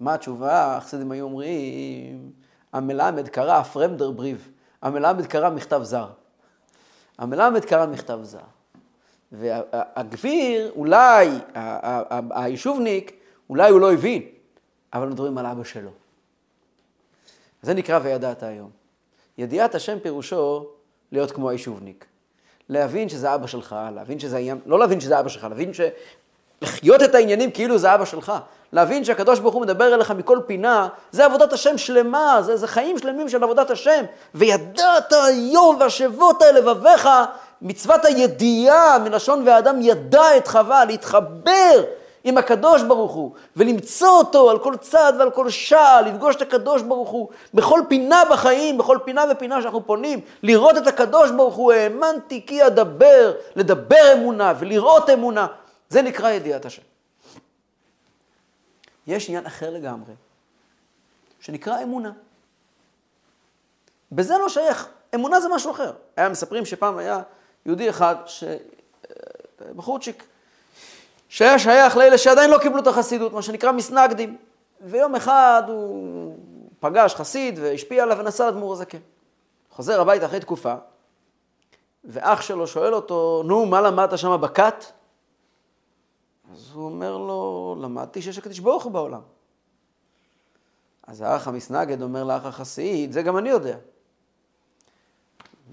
מה 0.00 0.14
התשובה? 0.14 0.76
החסידים 0.76 1.10
היו 1.10 1.24
אומרים, 1.24 2.32
המלמד 2.72 3.28
קרא 3.28 3.62
פרמדר 3.62 4.10
בריב, 4.10 4.48
המלמד 4.82 5.26
קרא 5.26 5.50
מכתב 5.50 5.82
זר. 5.82 6.08
המלמד 7.18 7.64
קרא 7.64 7.86
מכתב 7.86 8.18
זר. 8.22 8.38
והגביר, 9.38 10.72
אולי, 10.76 11.28
היישובניק, 12.30 13.12
אולי 13.50 13.70
הוא 13.70 13.80
לא 13.80 13.92
הבין, 13.92 14.22
אבל 14.92 15.08
מדברים 15.08 15.38
על 15.38 15.46
אבא 15.46 15.64
שלו. 15.64 15.90
זה 17.62 17.74
נקרא 17.74 17.98
וידעת 18.02 18.42
היום. 18.42 18.70
ידיעת 19.38 19.74
השם 19.74 19.98
פירושו 20.02 20.66
להיות 21.12 21.30
כמו 21.30 21.50
היישובניק. 21.50 22.04
להבין 22.68 23.08
שזה 23.08 23.34
אבא 23.34 23.46
שלך, 23.46 23.76
להבין 23.94 24.18
שזה 24.18 24.36
העניין, 24.36 24.60
לא 24.66 24.78
להבין 24.78 25.00
שזה 25.00 25.20
אבא 25.20 25.28
שלך, 25.28 25.44
להבין 25.50 25.74
ש... 25.74 25.80
לחיות 26.62 27.02
את 27.02 27.14
העניינים 27.14 27.50
כאילו 27.50 27.78
זה 27.78 27.94
אבא 27.94 28.04
שלך. 28.04 28.32
להבין 28.72 29.04
שהקדוש 29.04 29.40
ברוך 29.40 29.54
הוא 29.54 29.62
מדבר 29.62 29.94
אליך 29.94 30.10
מכל 30.10 30.38
פינה, 30.46 30.88
זה 31.10 31.24
עבודת 31.24 31.52
השם 31.52 31.78
שלמה, 31.78 32.38
זה, 32.42 32.56
זה 32.56 32.66
חיים 32.66 32.98
שלמים 32.98 33.28
של 33.28 33.42
עבודת 33.42 33.70
השם. 33.70 34.04
וידעת 34.34 35.12
היום 35.12 35.76
והשבות 35.80 36.42
אל 36.42 36.58
לבביך, 36.58 37.08
מצוות 37.62 38.04
הידיעה, 38.04 38.98
מלשון 38.98 39.48
והאדם 39.48 39.80
ידע 39.80 40.36
את 40.36 40.48
חווה, 40.48 40.84
להתחבר 40.84 41.84
עם 42.24 42.38
הקדוש 42.38 42.82
ברוך 42.82 43.12
הוא, 43.12 43.34
ולמצוא 43.56 44.08
אותו 44.08 44.50
על 44.50 44.58
כל 44.58 44.76
צד 44.76 45.12
ועל 45.18 45.30
כל 45.30 45.50
שעל, 45.50 46.04
לפגוש 46.04 46.36
את 46.36 46.42
הקדוש 46.42 46.82
ברוך 46.82 47.10
הוא 47.10 47.28
בכל 47.54 47.80
פינה 47.88 48.22
בחיים, 48.30 48.78
בכל 48.78 48.98
פינה 49.04 49.24
ופינה 49.30 49.62
שאנחנו 49.62 49.86
פונים, 49.86 50.20
לראות 50.42 50.76
את 50.76 50.86
הקדוש 50.86 51.30
ברוך 51.30 51.54
הוא, 51.54 51.72
האמנתי 51.72 52.46
כי 52.46 52.66
אדבר, 52.66 53.34
לדבר 53.56 54.12
אמונה 54.12 54.52
ולראות 54.58 55.10
אמונה, 55.10 55.46
זה 55.88 56.02
נקרא 56.02 56.30
ידיעת 56.30 56.64
השם. 56.64 56.82
יש 59.06 59.28
עניין 59.28 59.46
אחר 59.46 59.70
לגמרי, 59.70 60.12
שנקרא 61.40 61.82
אמונה. 61.82 62.12
בזה 64.12 64.38
לא 64.38 64.48
שייך, 64.48 64.88
אמונה 65.14 65.40
זה 65.40 65.48
משהו 65.48 65.70
אחר. 65.70 65.92
היה 66.16 66.28
מספרים 66.28 66.64
שפעם 66.64 66.98
היה 66.98 67.20
יהודי 67.66 67.90
אחד, 67.90 68.16
ש... 68.26 68.44
בחורצ'יק, 69.76 70.24
שהיה 71.28 71.58
שייך 71.58 71.96
לאלה 71.96 72.18
שעדיין 72.18 72.50
לא 72.50 72.58
קיבלו 72.58 72.82
את 72.82 72.86
החסידות, 72.86 73.32
מה 73.32 73.42
שנקרא 73.42 73.72
מסנגדים. 73.72 74.36
ויום 74.80 75.14
אחד 75.14 75.62
הוא 75.68 76.36
פגש 76.80 77.14
חסיד 77.14 77.58
והשפיע 77.58 78.02
עליו 78.02 78.18
ונסע 78.18 78.48
לדמור 78.48 78.72
הזקן. 78.72 78.98
חוזר 79.70 80.00
הביתה 80.00 80.26
אחרי 80.26 80.40
תקופה, 80.40 80.74
ואח 82.04 82.40
שלו 82.40 82.66
שואל 82.66 82.94
אותו, 82.94 83.42
נו, 83.46 83.66
מה 83.66 83.80
למדת 83.80 84.18
שם 84.18 84.40
בכת? 84.40 84.84
אז 86.52 86.70
הוא 86.74 86.84
אומר 86.84 87.16
לו, 87.16 87.76
למדתי 87.82 88.22
שיש 88.22 88.38
הקדוש 88.38 88.58
ברוך 88.58 88.84
הוא 88.84 88.92
בעולם. 88.92 89.20
אז 91.06 91.20
האח 91.20 91.48
המסנגד 91.48 92.02
אומר 92.02 92.24
לאח 92.24 92.44
החסיד, 92.44 93.12
זה 93.12 93.22
גם 93.22 93.38
אני 93.38 93.48
יודע. 93.48 93.76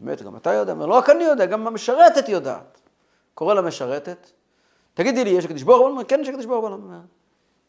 באמת, 0.01 0.21
גם 0.21 0.35
אתה 0.35 0.53
יודע? 0.53 0.73
אומר, 0.73 0.85
לא 0.85 0.93
רק 0.93 1.09
אני 1.09 1.23
יודע, 1.23 1.45
גם 1.45 1.67
המשרתת 1.67 2.29
יודעת. 2.29 2.81
קורא 3.33 3.53
למשרתת, 3.53 4.31
תגידי 4.93 5.23
לי, 5.23 5.29
יש 5.29 5.45
הקדוש 5.45 5.63
ברוך 5.63 5.95
הוא? 5.95 6.03
כן, 6.07 6.19
יש 6.21 6.27
הקדוש 6.27 6.45
ברוך 6.45 6.65
הוא. 6.65 6.79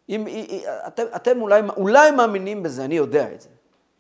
אם, 0.09 0.27
אתם, 0.87 1.05
אתם 1.17 1.41
אולי, 1.41 1.61
אולי 1.77 2.11
מאמינים 2.11 2.63
בזה, 2.63 2.85
אני 2.85 2.95
יודע 2.95 3.33
את 3.33 3.41
זה. 3.41 3.49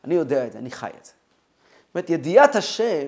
אני 0.05 0.15
יודע 0.15 0.47
את 0.47 0.53
זה, 0.53 0.59
אני 0.59 0.71
חי 0.71 0.91
את 1.01 1.05
זה. 1.05 1.13
זאת 1.13 1.95
אומרת, 1.95 2.11
ידיעת 2.11 2.57
השם 2.57 3.07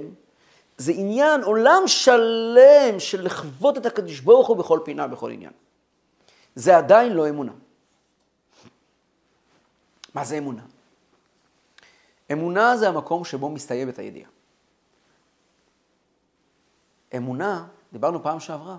זה 0.79 0.93
עניין, 0.93 1.43
עולם 1.43 1.83
שלם 1.87 2.99
של 2.99 3.25
לחוות 3.25 3.79
את 3.79 3.87
הקדוש 3.87 4.21
ברוך 4.21 4.49
הוא 4.49 4.57
בכל 4.57 4.81
פינה, 4.85 5.07
בכל 5.07 5.31
עניין. 5.31 5.53
זה 6.55 6.77
עדיין 6.77 7.13
לא 7.13 7.29
אמונה. 7.29 7.53
מה 10.15 10.25
זה 10.25 10.39
אמונה? 10.39 10.63
אמונה 12.33 12.77
זה 12.77 12.89
המקום 12.89 13.25
שבו 13.25 13.51
מסתיימת 13.51 13.99
הידיעה. 13.99 14.34
אמונה, 17.17 17.67
דיברנו 17.93 18.23
פעם 18.23 18.41
שעברה, 18.41 18.77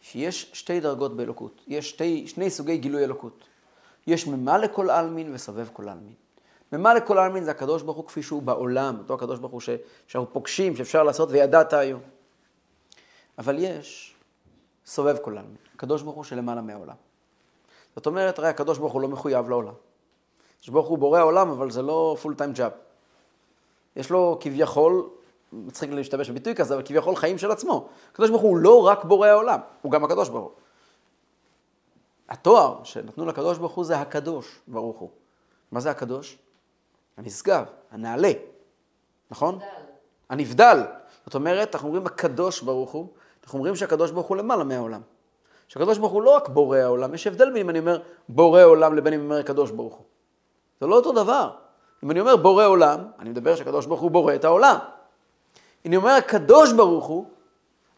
שיש 0.00 0.50
שתי 0.52 0.80
דרגות 0.80 1.16
באלוקות, 1.16 1.62
יש 1.66 1.90
שתי, 1.90 2.26
שני 2.26 2.50
סוגי 2.50 2.78
גילוי 2.78 3.04
אלוקות. 3.04 3.44
יש 4.06 4.26
ממה 4.26 4.58
לכל 4.58 4.90
עלמין 4.90 5.34
וסובב 5.34 5.68
כל 5.72 5.88
עלמין. 5.88 6.14
ממה 6.72 6.94
לכל 6.94 7.18
עלמין 7.18 7.44
זה 7.44 7.50
הקדוש 7.50 7.82
ברוך 7.82 7.96
הוא 7.96 8.06
כפי 8.06 8.22
שהוא 8.22 8.42
בעולם, 8.42 8.98
אותו 8.98 9.14
הקדוש 9.14 9.38
ברוך 9.38 9.52
הוא 9.52 9.60
ש, 9.60 9.70
שאנחנו 10.06 10.32
פוגשים, 10.32 10.76
שאפשר 10.76 11.02
לעשות 11.02 11.28
וידעת 11.32 11.72
היום. 11.72 12.00
אבל 13.38 13.56
יש 13.58 14.14
סובב 14.86 15.16
כל 15.16 15.38
עלמין, 15.38 15.56
הקדוש 15.74 16.02
ברוך 16.02 16.16
הוא 16.16 16.24
שלמעלה 16.24 16.60
מהעולם. 16.60 16.94
זאת 17.96 18.06
אומרת, 18.06 18.38
הרי 18.38 18.48
הקדוש 18.48 18.78
ברוך 18.78 18.92
הוא 18.92 19.00
לא 19.00 19.08
מחויב 19.08 19.48
לעולם. 19.48 19.74
הקדוש 20.58 20.68
ברוך 20.68 20.88
הוא 20.88 20.98
בורא 20.98 21.18
העולם, 21.18 21.50
אבל 21.50 21.70
זה 21.70 21.82
לא 21.82 22.16
פול 22.22 22.34
טיים 22.34 22.52
ג'אב. 22.52 22.72
יש 23.96 24.10
לו 24.10 24.38
כביכול 24.40 25.08
מצחיק 25.52 25.90
להשתמש 25.90 26.30
בביטוי 26.30 26.54
כזה, 26.54 26.74
אבל 26.74 26.82
כביכול 26.82 27.16
חיים 27.16 27.38
של 27.38 27.50
עצמו. 27.50 27.88
הקדוש 28.12 28.30
ברוך 28.30 28.42
הוא 28.42 28.56
לא 28.56 28.86
רק 28.86 29.04
בורא 29.04 29.28
העולם, 29.28 29.60
הוא 29.82 29.92
גם 29.92 30.04
הקדוש 30.04 30.28
ברוך 30.28 30.44
הוא. 30.44 30.52
התואר 32.28 32.84
שנתנו 32.84 33.26
לקדוש 33.26 33.58
ברוך 33.58 33.72
הוא 33.72 33.84
זה 33.84 34.00
הקדוש 34.00 34.60
ברוך 34.68 34.98
הוא. 34.98 35.10
מה 35.72 35.80
זה 35.80 35.90
הקדוש? 35.90 36.38
הנשגב, 37.16 37.64
הנעלה, 37.90 38.32
נכון? 39.30 39.54
נבדל. 39.54 39.66
הנבדל. 40.28 40.82
זאת 41.24 41.34
אומרת, 41.34 41.74
אנחנו 41.74 41.88
אומרים 41.88 42.06
הקדוש 42.06 42.60
ברוך 42.60 42.90
הוא, 42.90 43.08
אנחנו 43.44 43.58
אומרים 43.58 43.76
שהקדוש 43.76 44.10
ברוך 44.10 44.26
הוא 44.26 44.36
למעלה 44.36 44.64
מהעולם. 44.64 45.00
שהקדוש 45.68 45.98
ברוך 45.98 46.12
הוא 46.12 46.22
לא 46.22 46.36
רק 46.36 46.48
בורא 46.48 46.78
העולם, 46.78 47.14
יש 47.14 47.26
הבדל 47.26 47.52
בין 47.52 47.56
אם 47.56 47.70
אני 47.70 47.78
אומר 47.78 48.02
בורא 48.28 48.62
עולם 48.62 48.94
לבין 48.94 49.12
אם 49.12 49.20
אני 49.20 49.26
אומר 49.26 49.40
הקדוש 49.40 49.70
ברוך 49.70 49.94
הוא. 49.94 50.04
זה 50.80 50.86
לא 50.86 50.96
אותו 50.96 51.12
דבר. 51.12 51.50
אם 52.04 52.10
אני 52.10 52.20
אומר 52.20 52.36
בורא 52.36 52.64
עולם, 52.64 53.00
אני 53.18 53.30
מדבר 53.30 53.56
שהקדוש 53.56 53.86
ברוך 53.86 54.00
הוא 54.00 54.10
בורא 54.10 54.34
את 54.34 54.44
העולם. 54.44 54.76
אני 55.86 55.96
אומר 55.96 56.10
הקדוש 56.10 56.72
ברוך 56.72 57.06
הוא, 57.06 57.26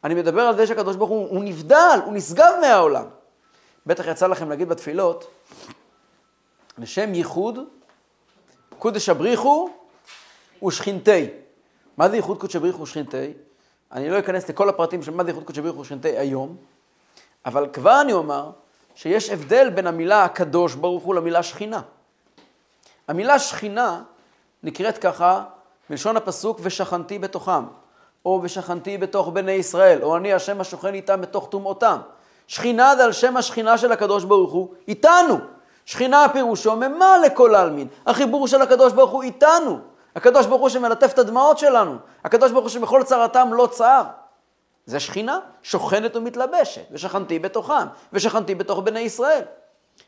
אני 0.04 0.14
מדבר 0.14 0.42
על 0.42 0.56
זה 0.56 0.66
שהקדוש 0.66 0.96
ברוך 0.96 1.10
הוא, 1.10 1.28
הוא 1.28 1.44
נבדל, 1.44 2.00
הוא 2.04 2.14
נשגב 2.14 2.52
מהעולם. 2.60 3.04
בטח 3.86 4.06
יצא 4.06 4.26
לכם 4.26 4.48
להגיד 4.48 4.68
בתפילות, 4.68 5.30
לשם 6.78 7.14
ייחוד, 7.14 7.58
קודש 8.78 9.08
הבריחו 9.08 9.70
ושכינתי. 10.66 11.26
מה 11.96 12.08
זה 12.08 12.16
ייחוד 12.16 12.38
קודש 12.38 12.56
הבריחו 12.56 12.82
ושכינתי? 12.82 13.32
אני 13.92 14.10
לא 14.10 14.18
אכנס 14.18 14.48
לכל 14.48 14.68
הפרטים 14.68 15.02
של 15.02 15.10
מה 15.10 15.24
זה 15.24 15.30
ייחוד 15.30 15.44
קודש 15.44 15.58
הבריחו 15.58 15.78
ושכינתי 15.78 16.18
היום, 16.18 16.56
אבל 17.46 17.68
כבר 17.72 18.00
אני 18.00 18.12
אומר 18.12 18.50
שיש 18.94 19.30
הבדל 19.30 19.70
בין 19.70 19.86
המילה 19.86 20.24
הקדוש 20.24 20.74
ברוך 20.74 21.04
הוא 21.04 21.14
למילה 21.14 21.42
שכינה. 21.42 21.82
המילה 23.08 23.38
שכינה 23.38 24.02
נקראת 24.62 24.98
ככה 24.98 25.44
מלשון 25.90 26.16
הפסוק 26.16 26.58
ושכנתי 26.62 27.18
בתוכם, 27.18 27.64
או 28.26 28.40
ושכנתי 28.42 28.98
בתוך 28.98 29.28
בני 29.28 29.52
ישראל, 29.52 30.02
או 30.02 30.16
אני 30.16 30.32
השם 30.32 30.60
השוכן 30.60 30.94
איתם 30.94 31.20
בתוך 31.20 31.48
טומאותם. 31.50 31.98
שכינה 32.46 32.96
זה 32.96 33.04
על 33.04 33.12
שם 33.12 33.36
השכינה 33.36 33.78
של 33.78 33.92
הקדוש 33.92 34.24
ברוך 34.24 34.52
הוא 34.52 34.68
איתנו. 34.88 35.38
שכינה 35.84 36.26
פירושו 36.32 36.76
ממה 36.76 37.18
לכל 37.18 37.54
העלמין. 37.54 37.88
החיבור 38.06 38.48
של 38.48 38.62
הקדוש 38.62 38.92
ברוך 38.92 39.10
הוא 39.10 39.22
איתנו. 39.22 39.78
הקדוש 40.16 40.46
ברוך 40.46 40.60
הוא 40.60 40.68
שמלטף 40.68 41.12
את 41.12 41.18
הדמעות 41.18 41.58
שלנו. 41.58 41.96
הקדוש 42.24 42.52
ברוך 42.52 42.64
הוא 42.64 42.70
שבכל 42.70 43.02
צרתם 43.02 43.50
לא 43.52 43.66
צער. 43.66 44.04
זה 44.86 45.00
שכינה, 45.00 45.38
שוכנת 45.62 46.16
ומתלבשת, 46.16 46.82
ושכנתי 46.90 47.38
בתוכם, 47.38 47.86
ושכנתי 48.12 48.54
בתוך 48.54 48.78
בני 48.78 49.00
ישראל. 49.00 49.42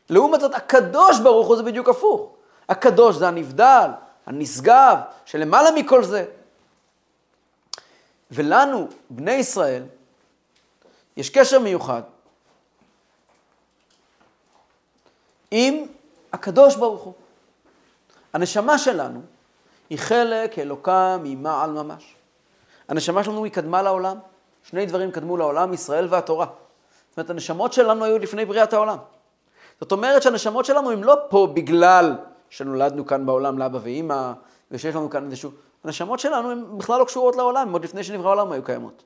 לעומת 0.09 0.41
זאת, 0.41 0.55
הקדוש 0.55 1.19
ברוך 1.19 1.47
הוא 1.47 1.55
זה 1.55 1.63
בדיוק 1.63 1.89
הפוך. 1.89 2.29
הקדוש 2.69 3.15
זה 3.15 3.27
הנבדל, 3.27 3.89
הנשגב, 4.25 4.97
שלמעלה 5.25 5.71
מכל 5.71 6.03
זה. 6.03 6.25
ולנו, 8.31 8.87
בני 9.09 9.31
ישראל, 9.31 9.83
יש 11.17 11.29
קשר 11.29 11.59
מיוחד 11.59 12.01
עם 15.51 15.85
הקדוש 16.33 16.75
ברוך 16.75 17.01
הוא. 17.03 17.13
הנשמה 18.33 18.77
שלנו 18.77 19.21
היא 19.89 19.99
חלק 19.99 20.59
אלוקה 20.59 21.17
ממעל 21.23 21.71
ממש. 21.71 22.15
הנשמה 22.87 23.23
שלנו 23.23 23.43
היא 23.43 23.53
קדמה 23.53 23.81
לעולם. 23.81 24.17
שני 24.63 24.85
דברים 24.85 25.11
קדמו 25.11 25.37
לעולם, 25.37 25.73
ישראל 25.73 26.07
והתורה. 26.09 26.45
זאת 26.45 27.17
אומרת, 27.17 27.29
הנשמות 27.29 27.73
שלנו 27.73 28.05
היו 28.05 28.19
לפני 28.19 28.45
בריאת 28.45 28.73
העולם. 28.73 28.97
זאת 29.81 29.91
אומרת 29.91 30.21
שהנשמות 30.23 30.65
שלנו 30.65 30.91
הן 30.91 31.03
לא 31.03 31.17
פה 31.29 31.47
בגלל 31.53 32.15
שנולדנו 32.51 33.05
כאן 33.05 33.25
בעולם 33.25 33.59
לאבא 33.59 33.79
ואימא, 33.83 34.31
ושיש 34.71 34.95
לנו 34.95 35.09
כאן 35.09 35.25
איזשהו... 35.25 35.51
הנשמות 35.83 36.19
שלנו 36.19 36.51
הן 36.51 36.77
בכלל 36.77 36.99
לא 36.99 37.05
קשורות 37.05 37.35
לעולם, 37.35 37.73
עוד 37.73 37.83
לפני 37.83 38.03
שנברא 38.03 38.27
העולם 38.27 38.51
היו 38.51 38.63
קיימות. 38.63 39.03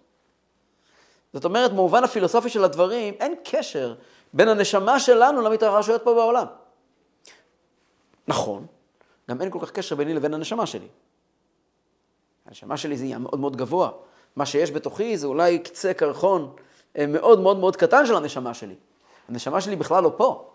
זאת 1.33 1.45
אומרת, 1.45 1.71
במובן 1.71 2.03
הפילוסופי 2.03 2.49
של 2.49 2.63
הדברים, 2.63 3.13
אין 3.13 3.35
קשר 3.43 3.95
בין 4.33 4.47
הנשמה 4.47 4.99
שלנו 4.99 5.41
למתרחשויות 5.41 6.03
פה 6.03 6.13
בעולם. 6.13 6.45
נכון, 8.27 8.65
גם 9.29 9.41
אין 9.41 9.51
כל 9.51 9.59
כך 9.61 9.71
קשר 9.71 9.95
ביני 9.95 10.13
לבין 10.13 10.33
הנשמה 10.33 10.65
שלי. 10.65 10.87
הנשמה 12.45 12.77
שלי 12.77 12.97
זה 12.97 13.17
מאוד 13.17 13.39
מאוד 13.39 13.55
גבוה. 13.55 13.89
מה 14.35 14.45
שיש 14.45 14.71
בתוכי 14.71 15.17
זה 15.17 15.27
אולי 15.27 15.59
קצה 15.59 15.93
קרחון 15.93 16.55
אה, 16.97 17.07
מאוד 17.07 17.39
מאוד 17.39 17.57
מאוד 17.57 17.75
קטן 17.75 18.05
של 18.05 18.15
הנשמה 18.15 18.53
שלי. 18.53 18.75
הנשמה 19.29 19.61
שלי 19.61 19.75
בכלל 19.75 20.03
לא 20.03 20.13
פה. 20.17 20.51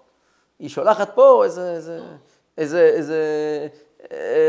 היא 0.58 0.68
שולחת 0.68 1.14
פה 1.14 1.44
איזה, 1.44 1.72
איזה, 1.72 2.00
איזה, 2.60 2.80
איזה 2.80 3.18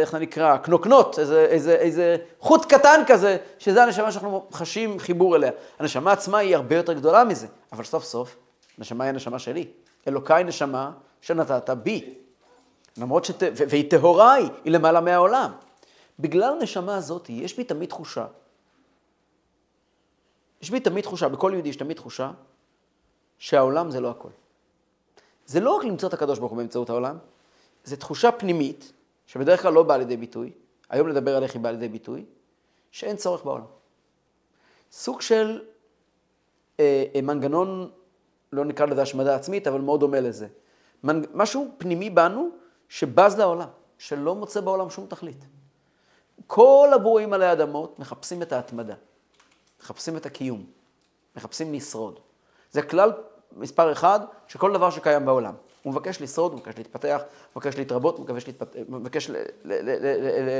איך 0.02 0.12
זה 0.12 0.20
נקרא, 0.20 0.58
קנוקנות, 0.58 1.20
איזה, 1.20 1.46
איזה, 1.46 1.76
איזה 1.76 2.18
חוט 2.40 2.66
קטן 2.66 3.02
כזה, 3.08 3.38
שזה 3.60 3.84
הנשמה 3.84 4.12
שאנחנו 4.12 4.46
חשים 4.54 5.00
חיבור 5.00 5.36
אליה. 5.36 5.52
הנשמה 5.80 6.12
עצמה 6.12 6.38
היא 6.38 6.56
הרבה 6.56 6.76
יותר 6.76 6.94
גדולה 6.94 7.24
מזה, 7.24 7.48
אבל 7.72 7.84
סוף 7.84 8.04
סוף, 8.04 8.36
הנשמה 8.78 9.04
היא 9.04 9.10
הנשמה 9.10 9.40
שלי. 9.40 9.68
אלוקיי 10.08 10.44
נשמה 10.44 10.92
שנתת 11.22 11.70
בי. 11.70 12.14
למרות 12.98 13.26
שת... 13.26 13.44
והיא 13.54 13.92
טהורה 13.92 14.34
היא, 14.34 14.50
היא 14.64 14.74
למעלה 14.74 15.02
מהעולם. 15.02 15.52
בגלל 16.20 16.54
הנשמה 16.60 16.96
הזאת, 16.96 17.30
יש 17.30 17.58
בי 17.58 17.64
תמיד 17.64 17.90
תחושה. 17.90 18.26
יש 20.62 20.70
בי 20.70 20.80
תמיד 20.80 21.04
תחושה, 21.04 21.30
בכל 21.30 21.52
יהודי 21.54 21.70
יש 21.70 21.76
תמיד 21.76 21.98
תחושה, 21.98 22.32
שהעולם 23.40 23.92
זה 23.92 24.00
לא 24.00 24.10
הכל. 24.10 24.30
זה 25.46 25.60
לא 25.60 25.76
רק 25.76 25.84
למצוא 25.84 26.10
את 26.10 26.14
הקדוש 26.14 26.40
ברוך 26.40 26.52
הוא 26.52 26.58
באמצעות 26.58 26.90
העולם, 26.90 27.18
זה 27.84 27.98
תחושה 27.98 28.32
פנימית, 28.32 28.94
שבדרך 29.28 29.62
כלל 29.62 29.74
לא 29.74 29.84
באה 29.84 29.98
לידי 29.98 30.18
ביטוי, 30.18 30.52
היום 30.90 31.08
נדבר 31.08 31.38
על 31.38 31.44
איך 31.44 31.54
היא 31.54 31.62
באה 31.62 31.72
לידי 31.72 31.88
ביטוי, 31.88 32.26
שאין 32.92 33.16
צורך 33.16 33.46
בעולם. 33.46 33.66
סוג 34.92 35.22
של 35.22 35.62
אה, 36.80 37.06
אה, 37.16 37.22
מנגנון, 37.22 37.92
לא 38.52 38.66
נקרא 38.66 38.86
לזה 38.86 39.02
השמדה 39.02 39.36
עצמית, 39.36 39.68
אבל 39.68 39.82
מאוד 39.82 40.00
דומה 40.00 40.20
לזה. 40.20 40.48
מנג... 41.04 41.28
משהו 41.34 41.72
פנימי 41.78 42.10
בנו 42.10 42.50
שבז 42.90 43.38
לעולם, 43.38 43.68
שלא 43.98 44.36
מוצא 44.36 44.62
בעולם 44.62 44.90
שום 44.90 45.08
תכלית. 45.08 45.46
כל 46.48 46.90
הברואים 46.96 47.34
עלי 47.34 47.52
אדמות 47.52 48.00
מחפשים 48.00 48.42
את 48.42 48.52
ההתמדה, 48.52 48.96
מחפשים 49.82 50.18
את 50.18 50.26
הקיום, 50.26 50.66
מחפשים 51.36 51.74
לשרוד. 51.74 52.20
זה 52.72 52.82
כלל 52.82 53.12
מספר 53.52 53.92
אחד 53.92 54.20
של 54.48 54.60
כל 54.60 54.74
דבר 54.74 54.90
שקיים 54.90 55.26
בעולם. 55.26 55.54
הוא 55.84 55.94
מבקש 55.94 56.22
לשרוד, 56.22 56.52
הוא 56.52 56.60
מבקש 56.60 56.78
להתפתח, 56.78 57.22
הוא 57.54 57.62
מבקש 57.62 57.78
להתרבות, 57.78 58.18
הוא 58.18 58.26
מבקש, 58.26 58.48
להתפת... 58.48 58.76
מבקש 58.90 59.30
ל... 59.30 59.36
ל... 59.36 59.44
ל... 59.64 59.96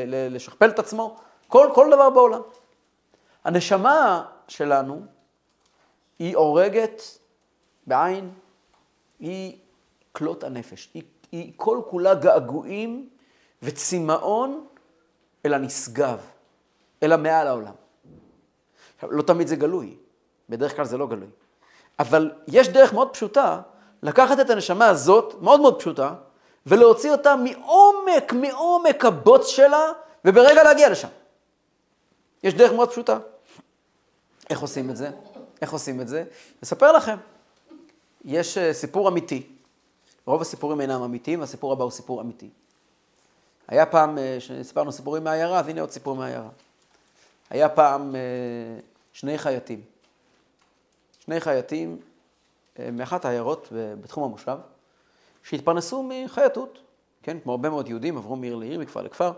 ל... 0.08 0.36
לשכפל 0.36 0.70
את 0.70 0.80
עצמו, 0.80 1.18
כל, 1.48 1.70
כל 1.74 1.88
דבר 1.92 2.10
בעולם. 2.10 2.42
הנשמה 3.44 4.26
שלנו 4.48 5.02
היא 6.20 6.38
הורגת 6.38 7.02
בעין, 7.88 8.34
היא 9.20 9.58
כלות 10.12 10.44
הנפש, 10.44 10.90
היא, 10.94 11.04
היא 11.32 11.54
כל 11.56 11.82
כולה 11.90 12.14
געגועים 12.14 13.10
וצמאון 13.62 14.68
אל 15.46 15.54
הנשגב, 15.54 16.20
אל 17.04 17.12
המעל 17.12 17.48
העולם. 17.48 17.74
לא 19.04 19.22
תמיד 19.22 19.48
זה 19.48 19.56
גלוי, 19.56 19.98
בדרך 20.50 20.76
כלל 20.76 20.86
זה 20.86 20.98
לא 20.98 21.08
גלוי. 21.08 21.30
אבל 22.00 22.32
יש 22.48 22.70
דרך 22.70 22.94
מאוד 22.94 23.14
פשוטה 23.14 23.62
לקחת 24.04 24.40
את 24.40 24.50
הנשמה 24.50 24.88
הזאת, 24.88 25.36
מאוד 25.42 25.62
מאוד 25.62 25.80
פשוטה, 25.80 26.14
ולהוציא 26.66 27.12
אותה 27.12 27.36
מעומק, 27.36 28.34
מעומק 28.34 29.06
הבוץ 29.06 29.48
שלה, 29.48 29.86
וברגע 30.26 30.64
להגיע 30.64 30.90
לשם. 30.90 31.08
יש 32.44 32.54
דרך 32.54 32.72
מאוד 32.72 32.90
פשוטה. 32.90 33.18
איך 34.50 34.60
עושים 34.60 34.90
את 34.90 34.98
זה? 34.98 35.10
איך 35.62 35.74
עושים 35.74 36.02
את 36.02 36.08
זה? 36.08 36.24
אספר 36.64 36.92
לכם. 36.92 37.16
יש 38.26 38.58
אה, 38.58 38.74
סיפור 38.74 39.10
אמיתי. 39.10 39.48
רוב 40.26 40.42
הסיפורים 40.42 40.82
אינם 40.82 41.02
אמיתיים, 41.02 41.40
והסיפור 41.40 41.74
הבא 41.74 41.84
הוא 41.84 41.92
סיפור 41.92 42.22
אמיתי. 42.22 42.50
היה 43.68 43.86
פעם, 43.86 44.18
אה, 44.18 44.38
סיפרנו 44.64 44.92
סיפורים 44.92 45.24
מהעיירה, 45.24 45.60
אז 45.60 45.68
הנה 45.68 45.82
עוד 45.82 45.92
סיפור 45.92 46.16
מהעיירה. 46.16 46.50
היה 47.50 47.70
פעם 47.70 48.16
אה, 48.16 48.22
שני 49.14 49.38
חייטים. 49.38 49.82
שני 51.20 51.40
חייטים 51.40 51.98
מאחת 52.80 53.26
העיירות 53.26 53.68
בתחום 53.72 54.24
המושב, 54.24 54.58
שהתפרנסו 55.44 56.10
מחייטות, 56.10 56.80
כן, 57.24 57.38
כמו 57.44 57.52
הרבה 57.52 57.70
מאוד 57.70 57.90
יהודים, 57.90 58.18
עברו 58.18 58.36
מעיר 58.36 58.56
לעיר, 58.56 58.80
מכפר 58.80 59.02
לכפר. 59.02 59.32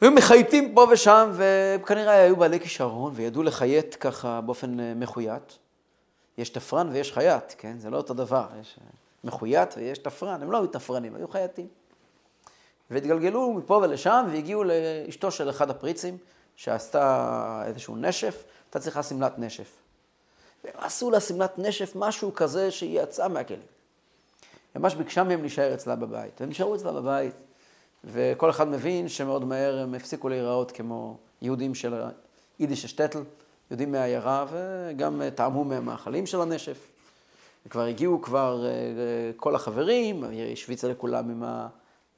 היו 0.00 0.10
מחייטים 0.10 0.74
פה 0.74 0.86
ושם, 0.92 1.32
וכנראה 1.34 2.12
היו 2.12 2.36
בעלי 2.36 2.60
כישרון, 2.60 3.12
וידעו 3.14 3.42
לחייט 3.42 3.96
ככה 4.00 4.40
באופן 4.40 4.80
אה, 4.80 4.92
מחויט. 4.96 5.52
יש 6.38 6.50
תפרן 6.50 6.88
ויש 6.92 7.12
חייט, 7.12 7.54
כן? 7.58 7.78
זה 7.78 7.90
לא 7.90 7.96
אותו 7.96 8.14
דבר. 8.14 8.46
יש 8.60 8.78
אה, 8.80 8.86
מחויט 9.24 9.74
ויש 9.76 9.98
תפרן, 9.98 10.42
הם 10.42 10.50
לא 10.50 10.58
היו 10.58 10.66
תפרנים, 10.66 11.16
היו 11.16 11.28
חייטים. 11.28 11.68
והתגלגלו 12.90 13.52
מפה 13.52 13.80
ולשם, 13.82 14.26
והגיעו 14.30 14.64
לאשתו 14.64 15.30
של 15.30 15.50
אחד 15.50 15.70
הפריצים, 15.70 16.18
שעשתה 16.56 17.62
איזשהו 17.66 17.96
נשף, 17.96 18.44
הייתה 18.66 18.80
צריכה 18.80 19.02
שמלת 19.02 19.38
נשף. 19.38 19.83
והם 20.64 20.74
עשו 20.78 21.10
לה 21.10 21.20
שמלת 21.20 21.58
נשף, 21.58 21.92
משהו 21.96 22.34
כזה 22.34 22.70
שהיא 22.70 23.00
יצאה 23.02 23.28
מהכלים. 23.28 23.60
ממש 24.76 24.94
ביקשה 24.94 25.24
מהם 25.24 25.40
להישאר 25.40 25.74
אצלה 25.74 25.96
בבית. 25.96 26.40
הם 26.40 26.48
נשארו 26.48 26.74
אצלה 26.74 26.92
בבית, 26.92 27.34
וכל 28.04 28.50
אחד 28.50 28.68
מבין 28.68 29.08
שמאוד 29.08 29.44
מהר 29.44 29.78
הם 29.78 29.94
הפסיקו 29.94 30.28
להיראות 30.28 30.70
כמו 30.70 31.16
יהודים 31.42 31.74
של 31.74 31.94
יידיש 32.60 32.86
שטטל, 32.86 33.22
יהודים 33.70 33.92
מהעיירה, 33.92 34.46
וגם 34.50 35.22
טעמו 35.34 35.64
מהמאכלים 35.64 36.26
של 36.26 36.40
הנשף. 36.40 36.78
וכבר 37.66 37.82
הגיעו 37.82 38.22
כבר 38.22 38.66
כל 39.36 39.54
החברים, 39.54 40.24
היא 40.24 40.52
השוויצה 40.52 40.88
לכולם 40.88 41.42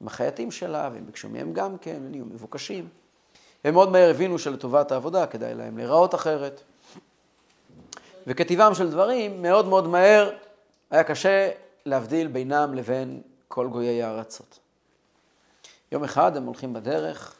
עם 0.01 0.07
החייטים 0.07 0.51
שלה, 0.51 0.89
והם 0.93 1.05
ביקשו 1.05 1.29
מהם 1.29 1.53
גם 1.53 1.77
כן, 1.77 1.95
הם 1.95 2.11
נהיו 2.11 2.25
מבוקשים. 2.25 2.87
הם 3.63 3.73
מאוד 3.73 3.91
מהר 3.91 4.09
הבינו 4.09 4.39
שלטובת 4.39 4.91
העבודה 4.91 5.27
כדאי 5.27 5.55
להם 5.55 5.77
להיראות 5.77 6.15
אחרת. 6.15 6.61
וכטבעם 8.27 8.73
של 8.73 8.89
דברים, 8.91 9.41
מאוד 9.41 9.67
מאוד 9.67 9.87
מהר 9.87 10.31
היה 10.91 11.03
קשה 11.03 11.49
להבדיל 11.85 12.27
בינם 12.27 12.73
לבין 12.73 13.21
כל 13.47 13.67
גויי 13.67 14.03
הארצות. 14.03 14.59
יום 15.91 16.03
אחד 16.03 16.37
הם 16.37 16.45
הולכים 16.45 16.73
בדרך 16.73 17.35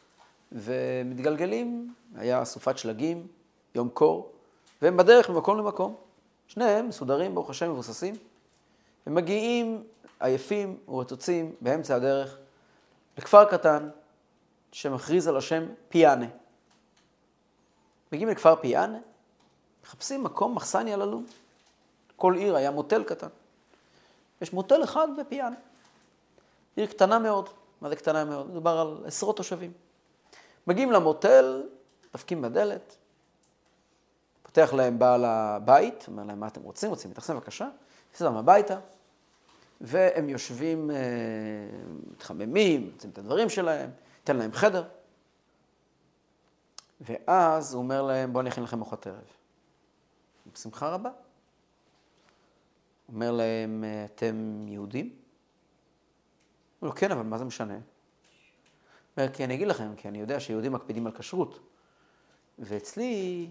ומתגלגלים, 0.52 1.94
היה 2.16 2.44
סופת 2.44 2.78
שלגים, 2.78 3.26
יום 3.74 3.88
קור, 3.88 4.32
והם 4.82 4.96
בדרך 4.96 5.30
ממקום 5.30 5.58
למקום. 5.58 5.94
שניהם 6.46 6.88
מסודרים, 6.88 7.34
ברוך 7.34 7.50
השם, 7.50 7.70
מבוססים. 7.70 8.14
הם 9.06 9.14
מגיעים 9.14 9.84
עייפים 10.20 10.78
ורצוצים 10.88 11.54
באמצע 11.60 11.94
הדרך 11.94 12.38
לכפר 13.18 13.44
קטן 13.44 13.88
שמכריז 14.72 15.28
על 15.28 15.36
השם 15.36 15.66
פיאנה. 15.88 16.26
מגיעים 18.12 18.28
לכפר 18.28 18.56
פיאנה, 18.56 18.98
מחפשים 19.88 20.24
מקום 20.24 20.54
מחסניה 20.54 20.96
ללום. 20.96 21.26
כל 22.16 22.34
עיר 22.34 22.56
היה 22.56 22.70
מוטל 22.70 23.04
קטן. 23.04 23.28
יש 24.40 24.52
מוטל 24.52 24.84
אחד 24.84 25.08
בפיאנה. 25.18 25.56
עיר 26.76 26.86
קטנה 26.86 27.18
מאוד. 27.18 27.48
מה 27.80 27.88
זה 27.88 27.96
קטנה 27.96 28.24
מאוד? 28.24 28.50
מדובר 28.50 28.78
על 28.78 29.02
עשרות 29.06 29.36
תושבים. 29.36 29.72
מגיעים 30.66 30.92
למוטל, 30.92 31.62
דפקים 32.14 32.42
בדלת, 32.42 32.96
פותח 34.42 34.72
להם 34.72 34.98
בעל 34.98 35.24
הבית, 35.24 36.04
אומר 36.08 36.24
להם, 36.24 36.40
מה 36.40 36.46
אתם 36.46 36.62
רוצים? 36.62 36.90
רוצים 36.90 37.10
להתאכסן 37.10 37.34
בבקשה? 37.34 37.68
נכנס 38.10 38.22
להם 38.22 38.36
הביתה, 38.36 38.78
והם 39.80 40.28
יושבים, 40.28 40.90
אה, 40.90 40.96
מתחממים, 42.12 42.90
רוצים 42.94 43.10
את 43.10 43.18
הדברים 43.18 43.48
שלהם, 43.48 43.90
ניתן 44.18 44.36
להם 44.36 44.52
חדר. 44.52 44.84
ואז 47.00 47.74
הוא 47.74 47.82
אומר 47.82 48.02
להם, 48.02 48.32
בואו 48.32 48.40
אני 48.40 48.50
אכין 48.50 48.64
לכם 48.64 48.78
ארוחת 48.78 49.06
ערב. 49.06 49.37
בשמחה 50.58 50.88
רבה. 50.88 51.10
אומר 53.08 53.32
להם, 53.32 53.84
אתם 54.04 54.64
יהודים? 54.68 55.16
אומר, 56.82 56.92
כן, 56.94 57.12
אבל 57.12 57.22
מה 57.22 57.38
זה 57.38 57.44
משנה? 57.44 57.78
אומר, 59.16 59.32
כי 59.32 59.44
אני 59.44 59.54
אגיד 59.54 59.68
לכם, 59.68 59.96
כי 59.96 60.08
אני 60.08 60.20
יודע 60.20 60.40
שיהודים 60.40 60.72
מקפידים 60.72 61.06
על 61.06 61.12
כשרות, 61.12 61.58
ואצלי 62.58 63.50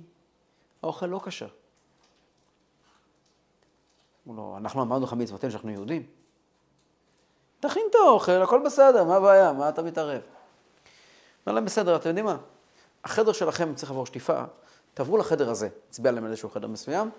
האוכל 0.83 1.05
לא 1.05 1.21
כשר. 1.25 1.47
אמרו 4.27 4.37
לו, 4.37 4.57
אנחנו 4.57 4.81
אמרנו 4.81 5.05
לך 5.05 5.13
מצוותינו 5.13 5.51
שאנחנו 5.51 5.71
יהודים. 5.71 6.05
תכין 7.59 7.83
את 7.89 7.95
האוכל, 7.95 8.41
הכל 8.41 8.61
בסדר, 8.65 9.03
מה 9.03 9.15
הבעיה? 9.15 9.53
מה 9.53 9.69
אתה 9.69 9.83
מתערב? 9.83 10.21
אומר 11.45 11.55
להם, 11.55 11.65
בסדר, 11.65 11.95
אתם 11.95 12.09
יודעים 12.09 12.25
מה? 12.25 12.37
החדר 13.03 13.31
שלכם 13.31 13.75
צריך 13.75 13.91
לעבור 13.91 14.05
שטיפה, 14.05 14.43
תעברו 14.97 15.17
לחדר 15.17 15.49
הזה, 15.49 15.69
הצביע 15.89 16.11
להם 16.11 16.25
איזשהו 16.25 16.49
חדר 16.49 16.67
מסוים, 16.67 17.09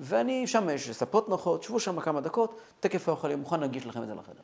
ואני, 0.00 0.46
שם 0.46 0.68
יש 0.68 0.90
ספות 0.90 1.28
נוחות, 1.28 1.62
שבו 1.62 1.80
שם 1.80 2.00
כמה 2.00 2.20
דקות, 2.20 2.60
תקף 2.80 3.08
האוכל 3.08 3.28
יהיה 3.28 3.36
מוכן, 3.36 3.60
נגיש 3.60 3.86
לכם 3.86 4.02
את 4.02 4.06
זה 4.06 4.14
לחדר. 4.14 4.42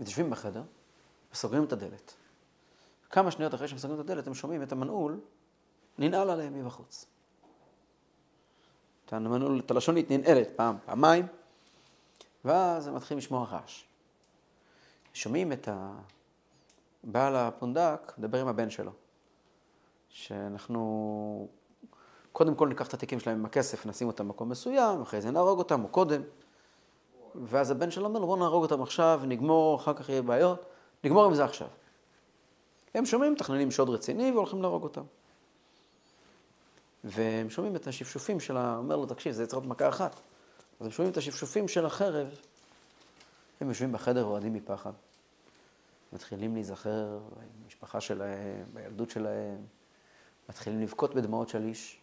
מתיישבים 0.00 0.30
בחדר 0.30 0.62
וסוגרים 1.32 1.64
את 1.64 1.72
הדלת. 1.72 2.14
כמה 3.10 3.30
שניות 3.30 3.54
אחרי 3.54 3.68
שהם 3.68 3.78
סוגרים 3.78 4.00
את 4.00 4.04
הדלת, 4.10 4.26
הם 4.26 4.34
שומעים 4.34 4.62
את 4.62 4.72
המנעול 4.72 5.20
ננעל 5.98 6.30
עליהם 6.30 6.54
מבחוץ. 6.64 7.06
את 9.06 9.12
המנעול, 9.12 9.60
את 9.66 9.70
הלשונית 9.70 10.10
ננעלת 10.10 10.48
פעם, 10.56 10.76
פעמיים, 10.86 11.26
ואז 12.44 12.86
הם 12.86 12.94
מתחילים 12.94 13.18
לשמוע 13.18 13.46
רעש. 13.46 13.84
שומעים 15.14 15.52
את 15.52 15.68
בעל 17.04 17.36
הפונדק 17.36 18.12
מדבר 18.18 18.40
עם 18.40 18.48
הבן 18.48 18.70
שלו, 18.70 18.92
שאנחנו 20.12 21.48
קודם 22.32 22.54
כל 22.54 22.68
ניקח 22.68 22.88
את 22.88 22.94
התיקים 22.94 23.20
שלהם 23.20 23.38
עם 23.38 23.44
הכסף, 23.44 23.86
נשים 23.86 24.06
אותם 24.06 24.24
במקום 24.24 24.48
מסוים, 24.48 25.02
אחרי 25.02 25.20
זה 25.20 25.30
נהרוג 25.30 25.58
אותם, 25.58 25.84
או 25.84 25.88
קודם. 25.88 26.22
ואז 27.34 27.70
הבן 27.70 27.90
שלו 27.90 28.06
אומר 28.06 28.20
לו, 28.20 28.26
בוא 28.26 28.36
נהרוג 28.36 28.62
אותם 28.62 28.82
עכשיו, 28.82 29.20
נגמור, 29.26 29.76
אחר 29.76 29.94
כך 29.94 30.08
יהיה 30.08 30.22
בעיות, 30.22 30.64
נגמור 31.04 31.24
עם 31.24 31.34
זה 31.34 31.44
עכשיו. 31.44 31.68
הם 32.94 33.06
שומעים, 33.06 33.32
מתכננים 33.32 33.70
שוד 33.70 33.88
רציני 33.88 34.32
והולכים 34.32 34.62
להרוג 34.62 34.82
אותם. 34.82 35.02
והם 37.04 37.50
שומעים 37.50 37.76
את 37.76 37.86
השפשופים 37.86 38.40
של 38.40 38.56
ה... 38.56 38.76
אומר 38.76 38.96
לו, 38.96 39.06
תקשיב, 39.06 39.32
זה 39.32 39.46
צריך 39.46 39.58
להיות 39.62 39.70
מכה 39.70 39.88
אחת. 39.88 40.20
אז 40.80 40.86
הם 40.86 40.92
שומעים 40.92 41.12
את 41.12 41.16
השפשופים 41.16 41.68
של 41.68 41.86
החרב. 41.86 42.28
הם 43.60 43.68
יושבים 43.68 43.92
בחדר 43.92 44.22
רועדים 44.22 44.52
מפחד. 44.52 44.92
מתחילים 46.12 46.54
להיזכר 46.54 47.18
במשפחה 47.64 48.00
שלהם, 48.00 48.64
בילדות 48.74 49.10
שלהם, 49.10 49.66
מתחילים 50.48 50.80
לבכות 50.80 51.14
בדמעות 51.14 51.48
של 51.48 51.62
איש, 51.62 52.00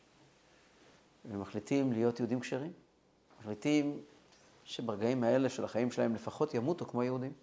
ומחליטים 1.25 1.93
להיות 1.93 2.19
יהודים 2.19 2.39
כשרים. 2.39 2.73
מחליטים 3.39 4.01
שברגעים 4.63 5.23
האלה 5.23 5.49
של 5.49 5.65
החיים 5.65 5.91
שלהם 5.91 6.15
לפחות 6.15 6.53
ימותו 6.53 6.85
כמו 6.85 7.03
יהודים. 7.03 7.33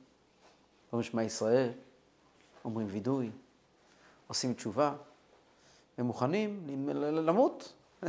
אומרים 0.92 1.10
שמע 1.10 1.22
ישראל, 1.22 1.70
אומרים 2.64 2.86
וידוי, 2.90 3.30
עושים 4.26 4.54
תשובה, 4.54 4.94
הם 5.98 6.06
מוכנים 6.06 6.66
למות. 6.98 7.72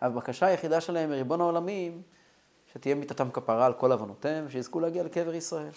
הבקשה 0.00 0.46
היחידה 0.46 0.80
שלהם 0.80 1.10
מריבון 1.10 1.40
העולמים, 1.40 2.02
שתהיה 2.72 2.94
מיתתם 2.94 3.30
כפרה 3.30 3.66
על 3.66 3.74
כל 3.74 3.92
עוונותיהם, 3.92 4.50
שיזכו 4.50 4.80
להגיע 4.80 5.02
לקבר 5.02 5.34
ישראל. 5.34 5.70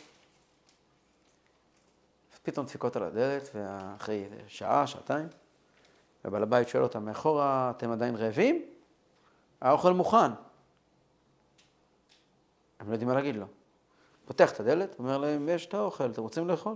פתאום 2.43 2.65
דפיקות 2.65 2.95
על 2.95 3.03
הדלת, 3.03 3.49
ואחרי 3.55 4.23
שעה, 4.47 4.87
שעתיים, 4.87 5.27
ובעל 6.27 6.43
הבית 6.43 6.67
שואל 6.67 6.83
אותם, 6.83 7.05
מאחורה 7.05 7.71
אתם 7.77 7.91
עדיין 7.91 8.15
רעבים? 8.15 8.65
האוכל 9.61 9.93
מוכן. 9.93 10.31
הם 12.79 12.87
לא 12.87 12.91
יודעים 12.91 13.09
מה 13.09 13.15
להגיד 13.15 13.35
לו. 13.35 13.45
פותח 14.25 14.51
את 14.51 14.59
הדלת, 14.59 14.99
אומר 14.99 15.17
להם, 15.17 15.49
יש 15.49 15.65
את 15.65 15.73
האוכל, 15.73 16.11
אתם 16.11 16.21
רוצים 16.21 16.47
לאכול? 16.47 16.75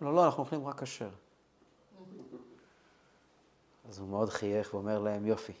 לא, 0.00 0.14
לא, 0.14 0.24
אנחנו 0.24 0.42
אוכלים 0.42 0.66
רק 0.66 0.82
כשר. 0.82 1.10
אז 3.88 3.98
הוא 3.98 4.08
מאוד 4.08 4.28
חייך 4.28 4.74
ואומר 4.74 4.98
להם, 4.98 5.26
יופי, 5.26 5.52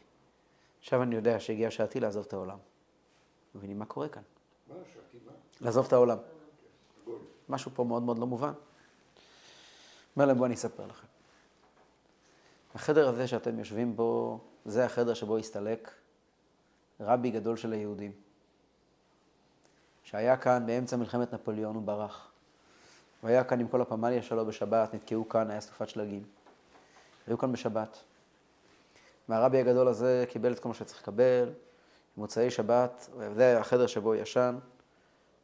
עכשיו 0.80 1.02
אני 1.02 1.14
יודע 1.14 1.40
שהגיעה 1.40 1.70
שעתי 1.70 2.00
לעזוב 2.00 2.24
את 2.28 2.32
העולם. 2.32 2.58
מבינים 3.54 3.78
מה 3.78 3.86
קורה 3.86 4.08
כאן? 4.08 4.22
מה 4.68 4.74
שעתי 4.92 5.18
מה? 5.26 5.32
לעזוב 5.60 5.86
את 5.86 5.92
העולם. 5.92 6.18
משהו 7.48 7.70
פה 7.74 7.84
מאוד 7.84 8.02
מאוד 8.02 8.18
לא 8.18 8.26
מובן. 8.26 8.52
אומר 10.16 10.26
להם, 10.26 10.36
בואו 10.36 10.46
אני 10.46 10.54
אספר 10.54 10.86
לכם. 10.86 11.11
החדר 12.74 13.08
הזה 13.08 13.28
שאתם 13.28 13.58
יושבים 13.58 13.96
בו, 13.96 14.40
זה 14.64 14.84
החדר 14.84 15.14
שבו 15.14 15.38
הסתלק 15.38 15.90
רבי 17.00 17.30
גדול 17.30 17.56
של 17.56 17.72
היהודים, 17.72 18.12
שהיה 20.04 20.36
כאן 20.36 20.66
באמצע 20.66 20.96
מלחמת 20.96 21.34
נפוליאון, 21.34 21.74
הוא 21.74 21.82
ברח. 21.82 22.30
הוא 23.20 23.30
היה 23.30 23.44
כאן 23.44 23.60
עם 23.60 23.68
כל 23.68 23.80
הפמליה 23.80 24.22
שלו 24.22 24.46
בשבת, 24.46 24.94
נתקעו 24.94 25.28
כאן, 25.28 25.50
היה 25.50 25.60
סופת 25.60 25.88
שלגים. 25.88 26.22
היו 27.26 27.38
כאן 27.38 27.52
בשבת. 27.52 27.98
והרבי 29.28 29.60
הגדול 29.60 29.88
הזה 29.88 30.24
קיבל 30.28 30.52
את 30.52 30.58
כל 30.58 30.68
מה 30.68 30.74
שצריך 30.74 31.02
לקבל, 31.02 31.52
במוצאי 32.16 32.50
שבת, 32.50 33.08
זה 33.36 33.60
החדר 33.60 33.86
שבו 33.86 34.08
הוא 34.08 34.22
ישן, 34.22 34.58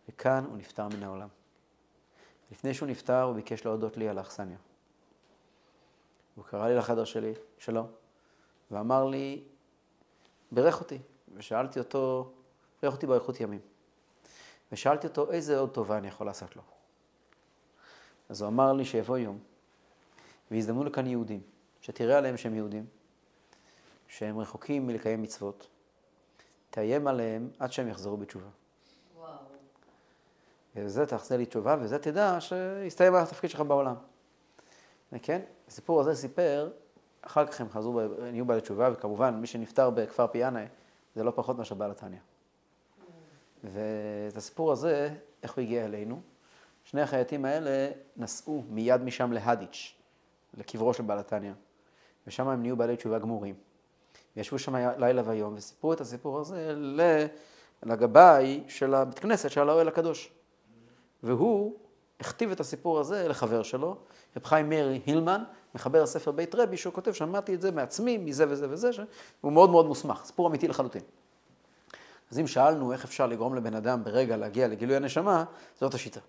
וכאן 0.08 0.44
הוא 0.48 0.56
נפטר 0.56 0.88
מן 0.88 1.02
העולם. 1.02 1.28
לפני 2.52 2.74
שהוא 2.74 2.88
נפטר, 2.88 3.22
הוא 3.22 3.34
ביקש 3.34 3.64
להודות 3.64 3.96
לי 3.96 4.08
על 4.08 4.18
האכסניה. 4.18 4.56
הוא 6.38 6.44
קרא 6.44 6.68
לי 6.68 6.74
לחדר 6.74 7.04
שלי, 7.04 7.32
שלו, 7.58 7.86
ואמר 8.70 9.04
לי, 9.04 9.42
בירך 10.52 10.80
אותי, 10.80 10.98
ושאלתי 11.34 11.78
אותו, 11.78 12.32
בירך 12.82 12.94
אותי 12.94 13.06
באריכות 13.06 13.40
ימים. 13.40 13.60
ושאלתי 14.72 15.06
אותו, 15.06 15.30
איזה 15.32 15.58
עוד 15.58 15.70
טובה 15.70 15.98
אני 15.98 16.08
יכול 16.08 16.26
לעשות 16.26 16.56
לו? 16.56 16.62
אז 18.28 18.40
הוא 18.40 18.48
אמר 18.48 18.72
לי 18.72 18.84
שיבוא 18.84 19.18
יום, 19.18 19.38
ויזדמנו 20.50 20.84
לכאן 20.84 21.06
יהודים, 21.06 21.40
שתראה 21.80 22.18
עליהם 22.18 22.36
שהם 22.36 22.54
יהודים, 22.54 22.86
שהם 24.08 24.38
רחוקים 24.38 24.86
מלקיים 24.86 25.22
מצוות, 25.22 25.68
תאיים 26.70 27.06
עליהם 27.06 27.50
עד 27.58 27.72
שהם 27.72 27.88
יחזרו 27.88 28.16
בתשובה. 28.16 28.48
וואו. 29.16 29.38
וזה 30.76 31.06
תחזיר 31.06 31.36
לי 31.36 31.46
תשובה, 31.46 31.76
וזה 31.80 31.98
תדע 31.98 32.40
שהסתיים 32.40 33.14
התפקיד 33.14 33.50
שלך 33.50 33.60
בעולם. 33.60 33.94
כן? 35.22 35.40
הסיפור 35.68 36.00
הזה 36.00 36.14
סיפר, 36.14 36.70
אחר 37.22 37.46
כך 37.46 37.60
הם 37.60 37.68
חזרו, 37.68 38.00
נהיו 38.32 38.44
בעלי 38.44 38.60
תשובה, 38.60 38.90
וכמובן, 38.92 39.34
מי 39.34 39.46
שנפטר 39.46 39.90
בכפר 39.90 40.26
פיאנה, 40.26 40.64
זה 41.14 41.24
לא 41.24 41.32
פחות 41.34 41.58
מאשר 41.58 41.74
בעל 41.74 41.90
התניא. 41.90 42.18
ואת 43.64 44.36
הסיפור 44.36 44.72
הזה, 44.72 45.14
איך 45.42 45.52
הוא 45.54 45.62
הגיע 45.62 45.84
אלינו? 45.84 46.20
שני 46.84 47.02
החייטים 47.02 47.44
האלה 47.44 47.90
נסעו 48.16 48.64
מיד 48.68 49.02
משם 49.02 49.32
להדיץ', 49.32 49.94
לקברו 50.54 50.94
של 50.94 51.02
בעל 51.02 51.18
התניא, 51.18 51.52
ושם 52.26 52.48
הם 52.48 52.62
נהיו 52.62 52.76
בעלי 52.76 52.96
תשובה 52.96 53.18
גמורים. 53.18 53.54
וישבו 54.36 54.58
שם 54.58 54.74
לילה 54.98 55.22
ויום 55.24 55.54
וסיפרו 55.56 55.92
את 55.92 56.00
הסיפור 56.00 56.40
הזה 56.40 56.74
לגבאי 57.82 58.64
של 58.68 58.94
הבית 58.94 59.18
כנסת 59.18 59.50
של 59.50 59.68
האוהל 59.68 59.88
הקדוש. 59.88 60.32
והוא 61.22 61.76
הכתיב 62.20 62.50
את 62.50 62.60
הסיפור 62.60 63.00
הזה 63.00 63.28
לחבר 63.28 63.62
שלו, 63.62 63.96
רב 64.36 64.44
חיים 64.44 64.68
מאיר 64.68 64.88
הילמן, 65.06 65.44
מחבר 65.74 66.02
הספר 66.02 66.30
בית 66.30 66.54
רבי, 66.54 66.76
שהוא 66.76 66.92
כותב, 66.92 67.12
שמעתי 67.12 67.54
את 67.54 67.60
זה 67.60 67.70
מעצמי, 67.70 68.18
מזה 68.18 68.44
וזה 68.48 68.66
וזה, 68.70 68.92
שהוא 68.92 69.52
מאוד 69.52 69.70
מאוד 69.70 69.86
מוסמך, 69.86 70.22
סיפור 70.24 70.48
אמיתי 70.48 70.68
לחלוטין. 70.68 71.02
אז 72.30 72.38
אם 72.38 72.46
שאלנו 72.46 72.92
איך 72.92 73.04
אפשר 73.04 73.26
לגרום 73.26 73.54
לבן 73.54 73.74
אדם 73.74 74.04
ברגע 74.04 74.36
להגיע 74.36 74.68
לגילוי 74.68 74.96
הנשמה, 74.96 75.44
זאת 75.80 75.94
השיטה. 75.94 76.20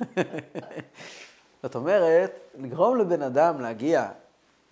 זאת 1.62 1.74
אומרת, 1.74 2.38
לגרום 2.58 2.98
לבן 2.98 3.22
אדם 3.22 3.60
להגיע 3.60 4.08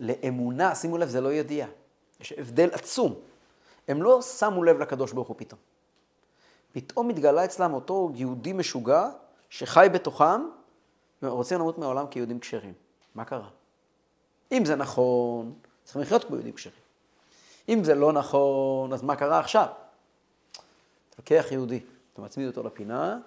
לאמונה, 0.01 0.75
שימו 0.75 0.99
לב, 0.99 1.09
זה 1.09 1.21
לא 1.21 1.33
ידיעה. 1.33 1.69
יש 2.21 2.33
הבדל 2.33 2.69
עצום. 2.73 3.15
הם 3.89 4.03
לא 4.03 4.23
שמו 4.23 4.65
לב 4.65 4.79
לקדוש 4.79 5.13
ברוך 5.13 5.29
הוא 5.29 5.37
פתאום. 5.39 5.61
פתאום 6.73 7.09
מתגלה 7.09 7.45
אצלם 7.45 7.75
אותו 7.75 8.11
יהודי 8.15 8.53
משוגע 8.53 9.09
שחי 9.51 9.87
בתוכם 9.93 10.43
ורוצים 11.23 11.59
למות 11.59 11.79
מהעולם 11.79 12.07
כיהודים 12.07 12.41
כשרים. 12.41 12.75
מה 13.15 13.25
קרה? 13.25 13.49
אם 14.53 14.65
זה 14.65 14.77
נכון, 14.77 15.55
צריכים 15.85 16.03
לחיות 16.03 16.25
כמו 16.25 16.37
יהודים 16.37 16.55
כשרים. 16.55 16.83
אם 17.69 17.85
זה 17.85 17.95
לא 17.95 18.13
נכון, 18.13 18.93
אז 18.93 19.03
מה 19.03 19.17
קרה 19.17 19.39
עכשיו? 19.39 19.67
אתה 20.53 21.17
לוקח 21.19 21.47
יהודי, 21.51 21.81
אתה 22.13 22.23
מצמיד 22.23 22.47
אותו 22.47 22.63
לפינה, 22.63 23.19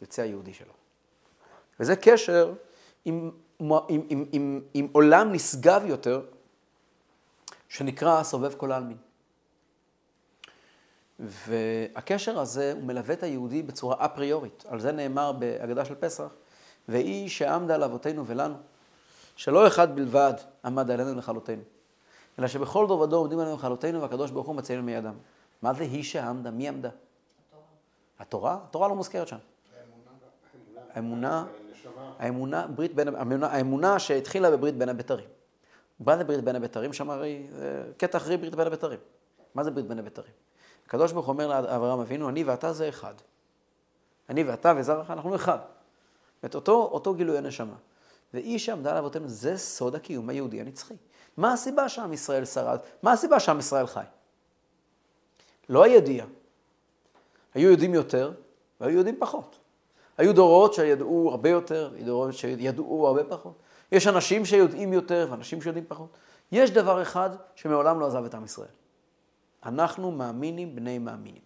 יוצא 0.00 0.22
היהודי 0.22 0.54
שלו. 0.54 0.72
וזה 1.80 1.96
קשר 1.96 2.52
עם, 3.04 3.30
עם, 3.60 3.70
עם, 3.88 4.24
עם, 4.32 4.60
עם 4.74 4.88
עולם 4.92 5.32
נשגב 5.32 5.82
יותר, 5.86 6.22
שנקרא 7.68 8.22
סובב 8.22 8.54
כל 8.54 8.72
העלמין. 8.72 8.96
והקשר 11.18 12.40
הזה, 12.40 12.72
הוא 12.72 12.82
מלווה 12.82 13.14
את 13.14 13.22
היהודי 13.22 13.62
בצורה 13.62 14.04
אפריורית. 14.04 14.64
על 14.68 14.80
זה 14.80 14.92
נאמר 14.92 15.32
בהגדה 15.32 15.84
של 15.84 15.94
פסח, 15.94 16.28
והיא 16.88 17.28
שעמדה 17.28 17.74
על 17.74 17.82
אבותינו 17.84 18.26
ולנו, 18.26 18.54
שלא 19.36 19.66
אחד 19.66 19.96
בלבד 19.96 20.34
עמד 20.64 20.90
עלינו 20.90 21.14
לכלותנו, 21.14 21.62
אלא 22.38 22.48
שבכל 22.48 22.86
דור 22.86 23.00
ודור 23.00 23.20
עומדים 23.20 23.38
עלינו 23.38 23.56
לכלותנו, 23.56 24.02
והקדוש 24.02 24.30
ברוך 24.30 24.46
הוא 24.46 24.54
מציינו 24.54 24.82
מידם. 24.82 25.14
מה 25.62 25.74
זה 25.74 25.82
היא 25.82 26.02
שעמדה? 26.02 26.50
מי 26.50 26.68
עמדה? 26.68 26.90
התורה? 28.18 28.58
התורה 28.68 28.88
לא 28.88 28.94
מוזכרת 28.94 29.28
שם. 29.28 29.36
האמונה, 30.94 31.44
האמונה, 32.18 32.66
ברית 32.66 32.94
בין, 32.94 33.14
האמונה, 33.14 33.46
האמונה 33.46 33.98
שהתחילה 33.98 34.50
בברית 34.50 34.78
בין 34.78 34.88
הבתרים. 34.88 35.28
מה 36.00 36.16
זה 36.16 36.24
ברית 36.24 36.44
בין 36.44 36.56
הבתרים? 36.56 36.92
שם 36.92 37.10
הרי 37.10 37.46
קטע 37.96 38.18
אחרי 38.18 38.36
ברית 38.36 38.54
בין 38.54 38.66
הבתרים. 38.66 38.98
מה 39.54 39.64
זה 39.64 39.70
ברית 39.70 39.86
בין 39.86 39.98
הבתרים? 39.98 40.32
הקדוש 40.86 41.12
ברוך 41.12 41.26
הוא 41.26 41.32
אומר 41.32 41.48
לאברהם 41.48 42.00
אבינו, 42.00 42.28
אני 42.28 42.44
ואתה 42.44 42.72
זה 42.72 42.88
אחד. 42.88 43.14
אני 44.28 44.44
ואתה 44.44 44.72
וזרעך, 44.76 45.10
אנחנו 45.10 45.34
אחד. 45.34 45.58
את 46.44 46.54
אותו, 46.54 46.88
אותו 46.92 47.14
גילוי 47.14 47.38
הנשמה. 47.38 47.74
ואיש 48.34 48.66
שעמדה 48.66 48.90
על 48.90 48.96
אבותינו, 48.96 49.28
זה 49.28 49.58
סוד 49.58 49.94
הקיום 49.94 50.28
היהודי 50.28 50.60
הנצחי. 50.60 50.94
מה 51.36 51.52
הסיבה 51.52 51.88
שעם 51.88 52.12
ישראל 52.12 52.44
שרד? 52.44 52.78
מה 53.02 53.12
הסיבה 53.12 53.40
שעם 53.40 53.58
ישראל 53.58 53.86
חי? 53.86 54.04
לא 55.68 55.84
הידיעה. 55.84 56.26
היו 57.54 57.70
יודעים 57.70 57.94
יותר 57.94 58.32
והיו 58.80 58.98
יודעים 58.98 59.16
פחות. 59.18 59.58
היו 60.18 60.34
דורות 60.34 60.74
שידעו 60.74 61.28
הרבה 61.30 61.50
יותר, 61.50 61.92
היו 61.94 62.06
דורות 62.06 62.34
שידעו 62.34 63.06
הרבה 63.06 63.24
פחות. 63.24 63.58
יש 63.92 64.06
אנשים 64.06 64.44
שיודעים 64.44 64.92
יותר 64.92 65.26
ואנשים 65.30 65.62
שיודעים 65.62 65.84
פחות. 65.88 66.08
יש 66.52 66.70
דבר 66.70 67.02
אחד 67.02 67.30
שמעולם 67.54 68.00
לא 68.00 68.06
עזב 68.06 68.24
את 68.24 68.34
עם 68.34 68.44
ישראל. 68.44 68.68
אנחנו 69.64 70.10
מאמינים 70.10 70.76
בני 70.76 70.98
מאמינים. 70.98 71.42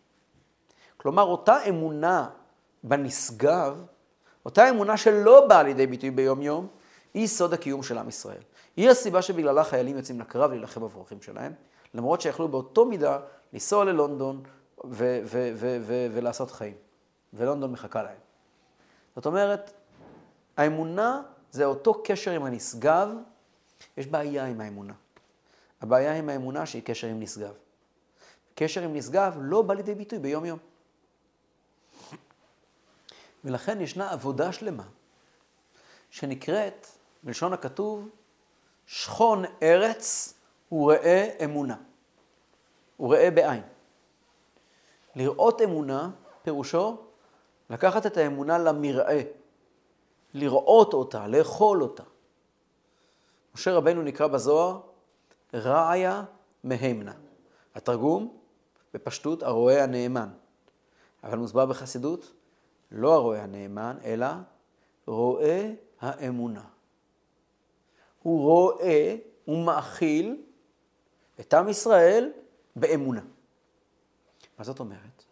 כלומר, 0.96 1.22
אותה 1.22 1.64
אמונה 1.68 2.28
בנשגב, 2.84 3.84
אותה 4.46 4.70
אמונה 4.70 4.96
שלא 4.96 5.46
באה 5.46 5.62
לידי 5.62 5.86
ביטוי 5.86 6.10
ביום-יום, 6.10 6.66
היא 7.14 7.26
סוד 7.26 7.54
הקיום 7.54 7.82
של 7.82 7.98
עם 7.98 8.08
ישראל. 8.08 8.42
היא 8.76 8.90
הסיבה 8.90 9.22
שבגללה 9.22 9.64
חיילים 9.64 9.96
יוצאים 9.96 10.20
לקרב 10.20 10.50
להילחם 10.50 10.80
בברכים 10.80 11.22
שלהם, 11.22 11.52
למרות 11.94 12.20
שיכלו 12.20 12.48
באותו 12.48 12.84
מידה 12.84 13.18
לנסוע 13.52 13.84
ללונדון 13.84 14.42
ו- 14.84 15.20
ו- 15.24 15.50
ו- 15.56 16.06
ולעשות 16.12 16.50
חיים. 16.50 16.74
ולונדון 17.32 17.72
מחכה 17.72 18.02
להם. 18.02 18.16
זאת 19.16 19.26
אומרת, 19.26 19.72
האמונה 20.56 21.22
זה 21.50 21.64
אותו 21.64 22.02
קשר 22.04 22.30
עם 22.30 22.44
הנשגב, 22.44 23.08
יש 23.96 24.06
בעיה 24.06 24.46
עם 24.46 24.60
האמונה. 24.60 24.92
הבעיה 25.80 26.14
עם 26.14 26.28
האמונה 26.28 26.66
שהיא 26.66 26.82
קשר 26.82 27.06
עם 27.06 27.20
נשגב. 27.20 27.54
קשר 28.54 28.82
עם 28.82 28.94
נשגב 28.94 29.36
לא 29.40 29.62
בא 29.62 29.74
לידי 29.74 29.94
ביטוי 29.94 30.18
ביום-יום. 30.18 30.58
ולכן 33.44 33.80
ישנה 33.80 34.10
עבודה 34.10 34.52
שלמה 34.52 34.84
שנקראת, 36.10 36.86
בלשון 37.22 37.52
הכתוב, 37.52 38.08
שכון 38.86 39.44
ארץ 39.62 40.34
וראה 40.72 41.28
אמונה. 41.44 41.76
וראה 43.00 43.30
בעין. 43.30 43.62
לראות 45.14 45.60
אמונה, 45.62 46.10
פירושו 46.42 46.96
לקחת 47.70 48.06
את 48.06 48.16
האמונה 48.16 48.58
למראה, 48.58 49.22
לראות 50.34 50.94
אותה, 50.94 51.26
לאכול 51.26 51.82
אותה. 51.82 52.02
משה 53.54 53.72
רבנו 53.72 54.02
נקרא 54.02 54.26
בזוהר 54.26 54.80
רעיה 55.54 56.24
מהמנה. 56.64 57.12
התרגום, 57.74 58.36
בפשטות, 58.94 59.42
הרועה 59.42 59.82
הנאמן. 59.82 60.28
אבל 61.24 61.38
מוסבר 61.38 61.66
בחסידות, 61.66 62.32
לא 62.92 63.14
הרועה 63.14 63.42
הנאמן, 63.42 63.96
אלא 64.04 64.26
רואה 65.06 65.72
האמונה. 66.00 66.64
הוא 68.22 68.42
רואה 68.42 69.16
ומאכיל 69.48 70.42
את 71.40 71.54
עם 71.54 71.68
ישראל 71.68 72.32
באמונה. 72.76 73.20
מה 74.58 74.64
זאת 74.64 74.80
אומרת? 74.80 75.24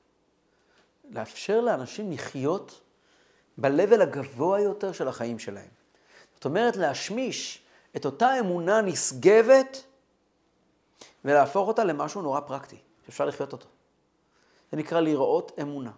לאפשר 1.10 1.60
לאנשים 1.60 2.12
לחיות 2.12 2.80
ב-level 3.58 4.02
הגבוה 4.02 4.60
יותר 4.60 4.92
של 4.92 5.08
החיים 5.08 5.38
שלהם. 5.38 5.70
זאת 6.34 6.44
אומרת, 6.44 6.76
להשמיש 6.76 7.62
את 7.96 8.06
אותה 8.06 8.38
אמונה 8.38 8.80
נשגבת 8.80 9.84
ולהפוך 11.24 11.68
אותה 11.68 11.84
למשהו 11.84 12.22
נורא 12.22 12.40
פרקטי, 12.40 12.76
שאפשר 13.06 13.24
לחיות 13.24 13.52
אותו. 13.52 13.66
זה 14.70 14.76
נקרא 14.76 15.00
לראות 15.00 15.52
אמונה. 15.60 15.90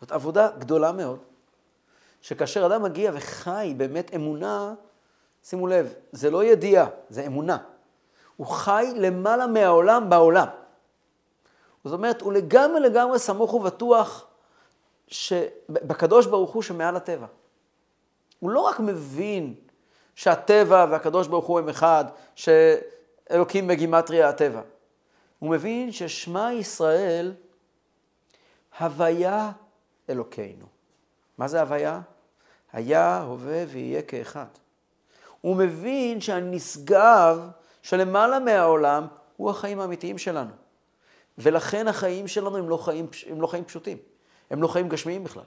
זאת 0.00 0.12
עבודה 0.12 0.48
גדולה 0.58 0.92
מאוד, 0.92 1.18
שכאשר 2.20 2.66
אדם 2.66 2.82
מגיע 2.82 3.10
וחי 3.14 3.74
באמת 3.76 4.14
אמונה, 4.14 4.74
שימו 5.44 5.66
לב, 5.66 5.94
זה 6.12 6.30
לא 6.30 6.44
ידיעה, 6.44 6.86
זה 7.08 7.26
אמונה. 7.26 7.58
הוא 8.36 8.46
חי 8.46 8.92
למעלה 8.96 9.46
מהעולם 9.46 10.10
בעולם. 10.10 10.46
זאת 11.84 11.92
אומרת, 11.92 12.20
הוא 12.20 12.32
לגמרי 12.32 12.80
לגמרי 12.80 13.18
סמוך 13.18 13.54
ובטוח 13.54 14.26
בקדוש 15.68 16.26
ברוך 16.26 16.50
הוא 16.50 16.62
שמעל 16.62 16.96
הטבע. 16.96 17.26
הוא 18.38 18.50
לא 18.50 18.60
רק 18.60 18.80
מבין 18.80 19.54
שהטבע 20.14 20.86
והקדוש 20.90 21.26
ברוך 21.26 21.46
הוא 21.46 21.58
הם 21.58 21.68
אחד, 21.68 22.04
שאלוקים 22.34 23.68
בגימטריה 23.68 24.28
הטבע. 24.28 24.60
הוא 25.38 25.50
מבין 25.50 25.92
ששמע 25.92 26.52
ישראל 26.52 27.34
הוויה 28.78 29.50
אלוקינו. 30.10 30.66
מה 31.38 31.48
זה 31.48 31.60
הוויה? 31.60 32.00
היה, 32.72 33.22
הווה 33.22 33.64
ויהיה 33.68 34.02
כאחד. 34.02 34.46
הוא 35.40 35.56
מבין 35.56 36.20
שהנשגב 36.20 37.48
שלמעלה 37.82 38.38
מהעולם 38.38 39.06
הוא 39.36 39.50
החיים 39.50 39.80
האמיתיים 39.80 40.18
שלנו. 40.18 40.50
ולכן 41.38 41.88
החיים 41.88 42.28
שלנו 42.28 42.56
הם 42.56 42.68
לא 42.68 42.76
חיים, 42.76 43.06
הם 43.30 43.40
לא 43.40 43.46
חיים 43.46 43.64
פשוטים, 43.64 43.98
הם 44.50 44.62
לא 44.62 44.68
חיים 44.68 44.88
גשמיים 44.88 45.24
בכלל. 45.24 45.42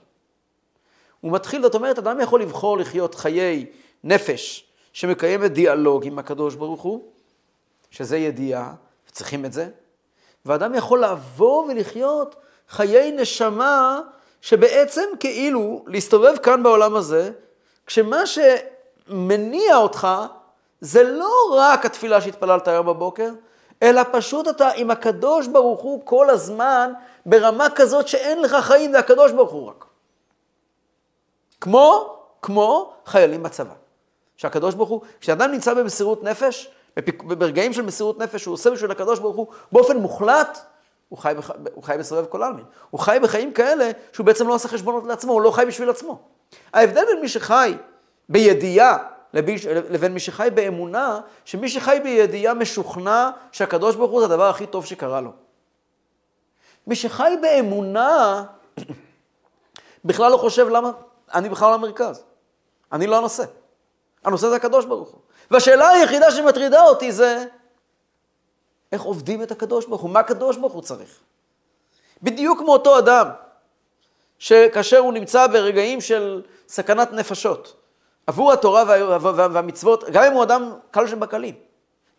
הוא 1.20 1.32
מתחיל, 1.32 1.62
זאת 1.62 1.74
אומרת, 1.74 1.98
אדם 1.98 2.20
יכול 2.20 2.42
לבחור 2.42 2.78
לחיות 2.78 3.14
חיי 3.14 3.66
נפש 4.04 4.68
שמקיימת 4.92 5.52
דיאלוג 5.52 6.06
עם 6.06 6.18
הקדוש 6.18 6.54
ברוך 6.54 6.82
הוא, 6.82 7.12
שזה 7.90 8.18
ידיעה, 8.18 8.74
וצריכים 9.08 9.44
את 9.44 9.52
זה, 9.52 9.70
ואדם 10.46 10.74
יכול 10.74 11.00
לעבור 11.00 11.68
ולחיות 11.70 12.36
חיי 12.68 13.12
נשמה 13.12 14.00
שבעצם 14.42 15.02
כאילו 15.20 15.84
להסתובב 15.86 16.36
כאן 16.36 16.62
בעולם 16.62 16.96
הזה, 16.96 17.30
כשמה 17.86 18.22
שמניע 18.26 19.76
אותך 19.76 20.08
זה 20.80 21.02
לא 21.02 21.32
רק 21.52 21.86
התפילה 21.86 22.20
שהתפללת 22.20 22.68
היום 22.68 22.86
בבוקר, 22.86 23.30
אלא 23.82 24.02
פשוט 24.12 24.48
אתה 24.48 24.68
עם 24.68 24.90
הקדוש 24.90 25.46
ברוך 25.46 25.80
הוא 25.80 26.00
כל 26.04 26.30
הזמן 26.30 26.92
ברמה 27.26 27.70
כזאת 27.74 28.08
שאין 28.08 28.42
לך 28.42 28.56
חיים, 28.60 28.92
זה 28.92 28.98
הקדוש 28.98 29.32
ברוך 29.32 29.52
הוא 29.52 29.68
רק. 29.68 29.84
כמו, 31.60 32.16
כמו 32.42 32.92
חיילים 33.06 33.42
בצבא. 33.42 33.74
שהקדוש 34.36 34.74
ברוך 34.74 34.88
הוא, 34.88 35.00
כשאדם 35.20 35.52
נמצא 35.52 35.74
במסירות 35.74 36.22
נפש, 36.22 36.70
ברגעים 37.18 37.72
של 37.72 37.82
מסירות 37.82 38.18
נפש, 38.18 38.44
הוא 38.44 38.52
עושה 38.52 38.70
בשביל 38.70 38.90
הקדוש 38.90 39.18
ברוך 39.18 39.36
הוא 39.36 39.46
באופן 39.72 39.96
מוחלט, 39.96 40.58
הוא 41.12 41.18
חי, 41.18 41.32
בח... 41.36 41.50
הוא 41.74 41.84
חי 41.84 41.96
בסובב 41.98 42.26
כל 42.26 42.42
העלמין. 42.42 42.64
הוא 42.90 43.00
חי 43.00 43.18
בחיים 43.22 43.52
כאלה 43.52 43.90
שהוא 44.12 44.26
בעצם 44.26 44.48
לא 44.48 44.54
עושה 44.54 44.68
חשבונות 44.68 45.04
לעצמו, 45.04 45.32
הוא 45.32 45.42
לא 45.42 45.50
חי 45.50 45.64
בשביל 45.66 45.90
עצמו. 45.90 46.18
ההבדל 46.72 47.04
בין 47.06 47.20
מי 47.20 47.28
שחי 47.28 47.76
בידיעה 48.28 48.98
לבין 49.90 50.14
מי 50.14 50.20
שחי 50.20 50.48
באמונה, 50.54 51.20
שמי 51.44 51.68
שחי 51.68 51.98
בידיעה 52.02 52.54
משוכנע 52.54 53.30
שהקדוש 53.52 53.96
ברוך 53.96 54.10
הוא 54.10 54.20
זה 54.20 54.26
הדבר 54.26 54.48
הכי 54.48 54.66
טוב 54.66 54.86
שקרה 54.86 55.20
לו. 55.20 55.30
מי 56.86 56.96
שחי 56.96 57.34
באמונה, 57.42 58.44
בכלל 60.04 60.32
לא 60.32 60.36
חושב 60.36 60.68
למה, 60.68 60.90
אני 61.34 61.48
בכלל 61.48 61.68
לא 61.68 61.74
המרכז. 61.74 62.24
אני 62.92 63.06
לא 63.06 63.18
הנושא. 63.18 63.44
הנושא 64.24 64.48
זה 64.48 64.56
הקדוש 64.56 64.84
ברוך 64.84 65.08
הוא. 65.08 65.20
והשאלה 65.50 65.88
היחידה 65.88 66.30
שמטרידה 66.30 66.82
אותי 66.82 67.12
זה, 67.12 67.44
איך 68.92 69.02
עובדים 69.02 69.42
את 69.42 69.50
הקדוש 69.50 69.86
ברוך 69.86 70.02
הוא? 70.02 70.10
מה 70.10 70.20
הקדוש 70.20 70.56
ברוך 70.56 70.72
הוא 70.72 70.82
צריך? 70.82 71.20
בדיוק 72.22 72.58
כמו 72.58 72.72
אותו 72.72 72.98
אדם, 72.98 73.26
שכאשר 74.38 74.98
הוא 74.98 75.12
נמצא 75.12 75.46
ברגעים 75.46 76.00
של 76.00 76.42
סכנת 76.68 77.12
נפשות, 77.12 77.76
עבור 78.26 78.52
התורה 78.52 78.84
והמצוות, 79.52 80.04
גם 80.12 80.24
אם 80.24 80.32
הוא 80.32 80.42
אדם 80.42 80.72
קל 80.90 81.06
שבקלים, 81.06 81.54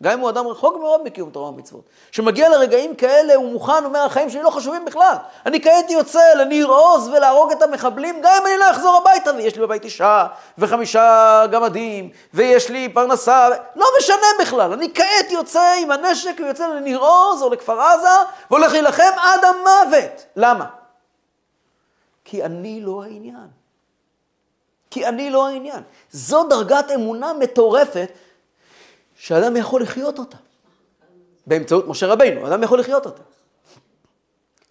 גם 0.04 0.14
אם 0.14 0.20
הוא 0.20 0.30
אדם 0.30 0.48
רחוק 0.48 0.78
מאוד 0.80 1.04
מקיום 1.04 1.30
תורה 1.30 1.50
ומצוות, 1.50 1.84
שמגיע 2.12 2.50
לרגעים 2.50 2.96
כאלה, 2.96 3.36
הוא 3.36 3.52
מוכן, 3.52 3.86
אומר, 3.86 4.00
החיים 4.00 4.30
שלי 4.30 4.44
לא 4.44 4.50
חשובים 4.50 4.86
בכלל. 4.86 5.16
אני 5.46 5.62
כעת 5.62 5.92
יוצא 5.92 6.34
לניר 6.36 6.68
עוז 6.68 7.08
ולהרוג 7.08 7.52
את 7.52 7.62
המחבלים, 7.62 8.22
גם 8.22 8.34
אם 8.42 8.48
אני 8.48 8.58
לא 8.58 8.72
אחזור 8.72 8.98
הביתה, 8.98 9.32
ויש 9.38 9.56
לי 9.56 9.62
בבית 9.62 9.84
אישה, 9.84 10.28
וחמישה 10.58 11.42
גמדים, 11.52 12.10
ויש 12.34 12.70
לי 12.70 12.90
פרנסה, 12.90 13.50
לא 13.76 13.86
משנה 14.00 14.28
בכלל. 14.42 14.74
אני 14.74 14.94
כעת 14.94 15.32
יוצא 15.32 15.74
עם 15.82 15.92
הנשק, 15.92 16.36
ויוצא 16.40 16.68
לניר 16.68 17.00
עוז 17.00 17.42
או 17.42 17.50
לכפר 17.50 17.82
עזה, 17.82 18.24
והולך 18.52 18.72
להילחם 18.72 19.12
עד 19.18 19.46
המוות. 19.46 20.26
למה? 20.36 20.66
כי 22.26 22.44
אני 22.44 22.82
לא 22.82 23.04
העניין. 23.04 23.48
כי 24.92 25.06
אני 25.06 25.30
לא 25.30 25.48
העניין. 25.48 25.84
זו 26.12 26.44
דרגת 26.44 26.92
אמונה 26.96 27.34
מטורפת 27.34 28.12
שאדם 29.24 29.58
יכול 29.58 29.82
לחיות 29.82 30.20
אותה. 30.20 30.38
באמצעות 31.48 31.88
משה 31.88 32.08
רבינו, 32.08 32.48
אדם 32.48 32.64
יכול 32.64 32.80
לחיות 32.80 33.06
אותה. 33.06 33.24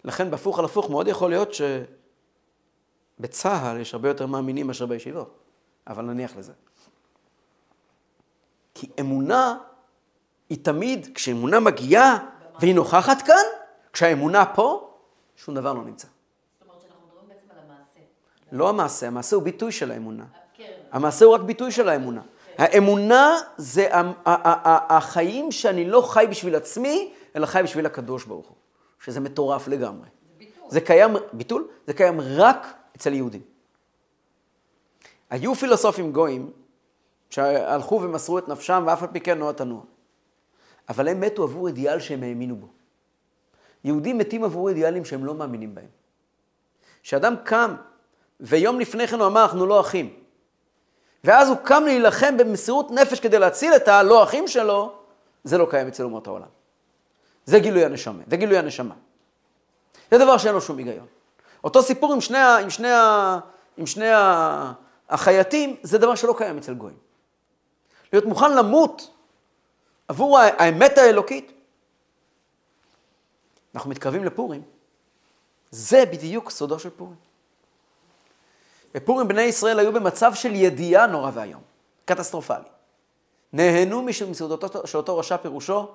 לכן 0.03 0.31
בהפוך 0.31 0.59
על 0.59 0.65
הפוך 0.65 0.89
מאוד 0.89 1.07
יכול 1.07 1.29
להיות 1.29 1.49
שבצה"ל 3.19 3.77
יש 3.77 3.93
הרבה 3.93 4.09
יותר 4.09 4.25
מאמינים 4.25 4.67
מאשר 4.67 4.85
בישיבות, 4.85 5.39
אבל 5.87 6.05
נניח 6.05 6.35
לזה. 6.35 6.53
כי 8.73 8.89
אמונה 8.99 9.57
היא 10.49 10.57
תמיד, 10.63 11.09
כשאמונה 11.15 11.59
מגיעה 11.59 12.25
והיא 12.59 12.75
נוכחת 12.75 13.21
כאן, 13.21 13.45
כשהאמונה 13.93 14.45
פה, 14.45 14.93
שום 15.35 15.55
דבר 15.55 15.73
לא 15.73 15.83
נמצא. 15.83 16.07
לא 18.51 18.69
המעשה, 18.69 19.07
המעשה 19.07 19.35
הוא 19.35 19.43
ביטוי 19.43 19.71
של 19.71 19.91
האמונה. 19.91 20.25
כן. 20.53 20.73
המעשה 20.91 21.25
הוא 21.25 21.33
רק 21.33 21.41
ביטוי 21.41 21.71
של 21.71 21.89
האמונה. 21.89 22.21
האמונה 22.57 23.35
זה 23.57 23.89
החיים 24.89 25.51
שאני 25.51 25.85
לא 25.85 26.01
חי 26.01 26.25
בשביל 26.29 26.55
עצמי, 26.55 27.13
אלא 27.35 27.45
חי 27.45 27.61
בשביל 27.63 27.85
הקדוש 27.85 28.25
ברוך 28.25 28.47
הוא, 28.47 28.55
שזה 29.03 29.19
מטורף 29.19 29.67
לגמרי. 29.67 30.07
זה 30.07 30.35
ביטול. 30.37 30.69
זה 30.69 30.81
קיים, 30.81 31.11
ביטול? 31.33 31.67
זה 31.87 31.93
קיים 31.93 32.19
רק 32.21 32.67
אצל 32.95 33.13
יהודים. 33.13 33.41
היו 35.29 35.55
פילוסופים 35.55 36.11
גויים 36.11 36.51
שהלכו 37.29 38.01
ומסרו 38.01 38.37
את 38.37 38.47
נפשם 38.47 38.83
ואף 38.87 39.03
על 39.03 39.09
פי 39.11 39.19
כן 39.19 39.37
נוע 39.37 39.51
תנוע. 39.51 39.81
אבל 40.89 41.07
הם 41.07 41.21
מתו 41.21 41.43
עבור 41.43 41.67
אידיאל 41.67 41.99
שהם 41.99 42.23
האמינו 42.23 42.55
בו. 42.55 42.67
יהודים 43.83 44.17
מתים 44.17 44.43
עבור 44.43 44.69
אידיאלים 44.69 45.05
שהם 45.05 45.25
לא 45.25 45.33
מאמינים 45.33 45.75
בהם. 45.75 45.87
כשאדם 47.03 47.35
קם 47.43 47.75
ויום 48.39 48.79
לפני 48.79 49.07
כן 49.07 49.19
הוא 49.19 49.27
אמר, 49.27 49.43
אנחנו 49.43 49.65
לא 49.65 49.79
אחים. 49.79 50.22
ואז 51.23 51.49
הוא 51.49 51.57
קם 51.57 51.83
להילחם 51.85 52.37
במסירות 52.37 52.91
נפש 52.91 53.19
כדי 53.19 53.39
להציל 53.39 53.75
את 53.75 53.87
הלא 53.87 54.23
אחים 54.23 54.47
שלו, 54.47 54.93
זה 55.43 55.57
לא 55.57 55.67
קיים 55.69 55.87
אצל 55.87 56.03
אומות 56.03 56.27
העולם. 56.27 56.47
זה 57.45 57.59
גילוי 57.59 57.85
הנשמה, 57.85 58.23
זה 58.27 58.37
גילוי 58.37 58.57
הנשמה. 58.57 58.95
זה 60.11 60.17
דבר 60.17 60.37
שאין 60.37 60.53
לו 60.53 60.61
שום 60.61 60.77
היגיון. 60.77 61.05
אותו 61.63 61.83
סיפור 61.83 62.13
עם 62.13 62.21
שני, 62.21 62.37
עם 62.61 62.69
שני, 62.69 62.91
עם 63.77 63.85
שני 63.85 64.09
החייטים, 65.09 65.75
זה 65.83 65.97
דבר 65.97 66.15
שלא 66.15 66.35
קיים 66.37 66.57
אצל 66.57 66.73
גויים. 66.73 66.97
להיות 68.13 68.25
מוכן 68.25 68.55
למות 68.55 69.11
עבור 70.07 70.39
האמת 70.39 70.97
האלוקית. 70.97 71.51
אנחנו 73.75 73.89
מתקרבים 73.89 74.23
לפורים, 74.23 74.61
זה 75.71 76.05
בדיוק 76.05 76.49
סודו 76.49 76.79
של 76.79 76.89
פורים. 76.89 77.22
בפורים 78.93 79.27
בני 79.27 79.41
ישראל 79.41 79.79
היו 79.79 79.93
במצב 79.93 80.33
של 80.33 80.55
ידיעה 80.55 81.07
נורא 81.07 81.31
ואיום, 81.33 81.61
קטסטרופלי. 82.05 82.63
נהנו 83.53 84.01
מסעודתו 84.01 84.87
של 84.87 84.97
אותו 84.97 85.17
רשע 85.17 85.37
פירושו, 85.37 85.87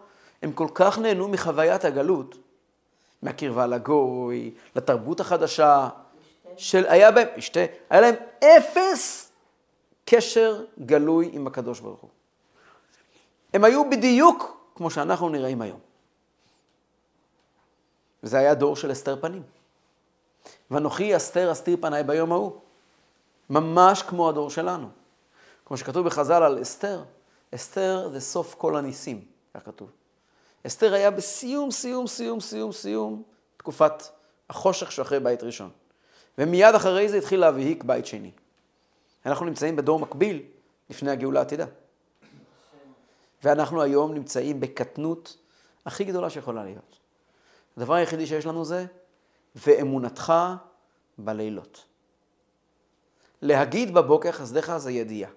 הם 0.43 0.53
כל 0.53 0.69
כך 0.75 0.99
נהנו 0.99 1.29
מחוויית 1.29 1.85
הגלות, 1.85 2.37
מהקרבה 3.23 3.67
לגוי, 3.67 4.55
לתרבות 4.77 5.21
החדשה, 5.21 5.89
של 6.57 6.87
היה 6.87 7.11
בהם, 7.11 7.29
משתה, 7.37 7.61
היה 7.91 8.01
להם 8.01 8.15
אפס 8.39 9.33
קשר 10.05 10.65
גלוי 10.87 11.31
עם 11.33 11.47
הקדוש 11.47 11.81
ברוך 11.81 12.01
הוא. 12.01 12.11
הם 13.55 13.65
היו 13.65 13.91
בדיוק 13.91 14.59
כמו 14.75 14.91
שאנחנו 14.91 15.29
נראים 15.29 15.63
היום. 15.63 15.79
וזה 18.23 18.39
היה 18.39 18.55
דור 18.55 18.77
של 18.77 18.91
הסתר 18.91 19.17
פנים. 19.21 19.43
ואנוכי 20.71 21.17
אסתר 21.17 21.53
אסתיר 21.53 21.77
פניי 21.81 22.03
ביום 22.05 22.33
ההוא. 22.33 22.53
ממש 23.51 24.03
כמו 24.03 24.29
הדור 24.29 24.51
שלנו. 24.51 24.89
כמו 25.65 25.77
שכתוב 25.77 26.07
בחז"ל 26.07 26.43
על 26.43 26.63
אסתר, 26.63 27.05
אסתר 27.55 28.09
זה 28.13 28.21
סוף 28.21 28.55
כל 28.55 28.77
הניסים, 28.77 29.25
כך 29.55 29.67
כתוב. 29.67 29.91
אסתר 30.67 30.95
היה 30.95 31.11
בסיום, 31.11 31.71
סיום, 31.71 32.07
סיום, 32.07 32.41
סיום, 32.41 32.73
סיום, 32.73 33.23
תקופת 33.57 34.03
החושך 34.51 34.93
שאחרי 34.93 35.21
בית 35.21 35.43
ראשון. 35.43 35.71
ומיד 36.39 36.75
אחרי 36.75 37.09
זה 37.09 37.17
התחיל 37.17 37.41
להבהיק 37.41 37.85
בית 37.85 38.07
שני. 38.07 38.31
אנחנו 39.27 39.47
נמצאים 39.47 39.77
בדור 39.77 39.99
מקביל 39.99 40.43
לפני 40.91 41.11
הגאולה 41.11 41.41
העתידה. 41.41 41.67
ואנחנו 43.45 43.83
היום 43.83 44.15
נמצאים 44.15 44.61
בקטנות 44.61 45.37
הכי 45.87 46.05
גדולה 46.05 46.31
שיכולה 46.31 46.65
להיות. 46.65 46.99
הדבר 47.77 47.95
היחידי 47.95 48.27
שיש 48.27 48.47
לנו 48.47 48.65
זה, 48.65 48.87
ואמונתך 49.57 50.33
בלילות. 51.19 51.85
להגיד 53.43 53.95
בבוקר 53.95 54.33
חסדיך 54.33 54.77
זה 54.77 54.91
ידיעה. 54.93 55.31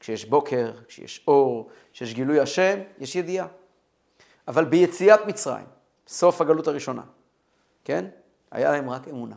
כשיש 0.00 0.24
בוקר, 0.24 0.72
כשיש 0.88 1.24
אור, 1.28 1.70
כשיש 1.92 2.14
גילוי 2.14 2.40
השם, 2.40 2.78
יש 2.98 3.16
ידיעה. 3.16 3.46
אבל 4.48 4.64
ביציאת 4.64 5.20
מצרים, 5.26 5.66
סוף 6.06 6.40
הגלות 6.40 6.68
הראשונה, 6.68 7.02
כן? 7.84 8.04
היה 8.50 8.72
להם 8.72 8.90
רק 8.90 9.08
אמונה. 9.08 9.36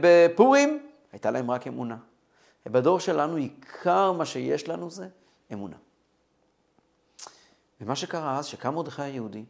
בפורים 0.00 0.86
הייתה 1.12 1.30
להם 1.30 1.50
רק 1.50 1.66
אמונה. 1.66 1.96
ובדור 2.66 3.00
שלנו 3.00 3.36
עיקר 3.36 4.12
מה 4.12 4.24
שיש 4.24 4.68
לנו 4.68 4.90
זה 4.90 5.08
אמונה. 5.52 5.76
ומה 7.80 7.96
שקרה 7.96 8.38
אז, 8.38 8.46
שקם 8.46 8.74
מרדכי 8.74 9.02
היהודי 9.02 9.44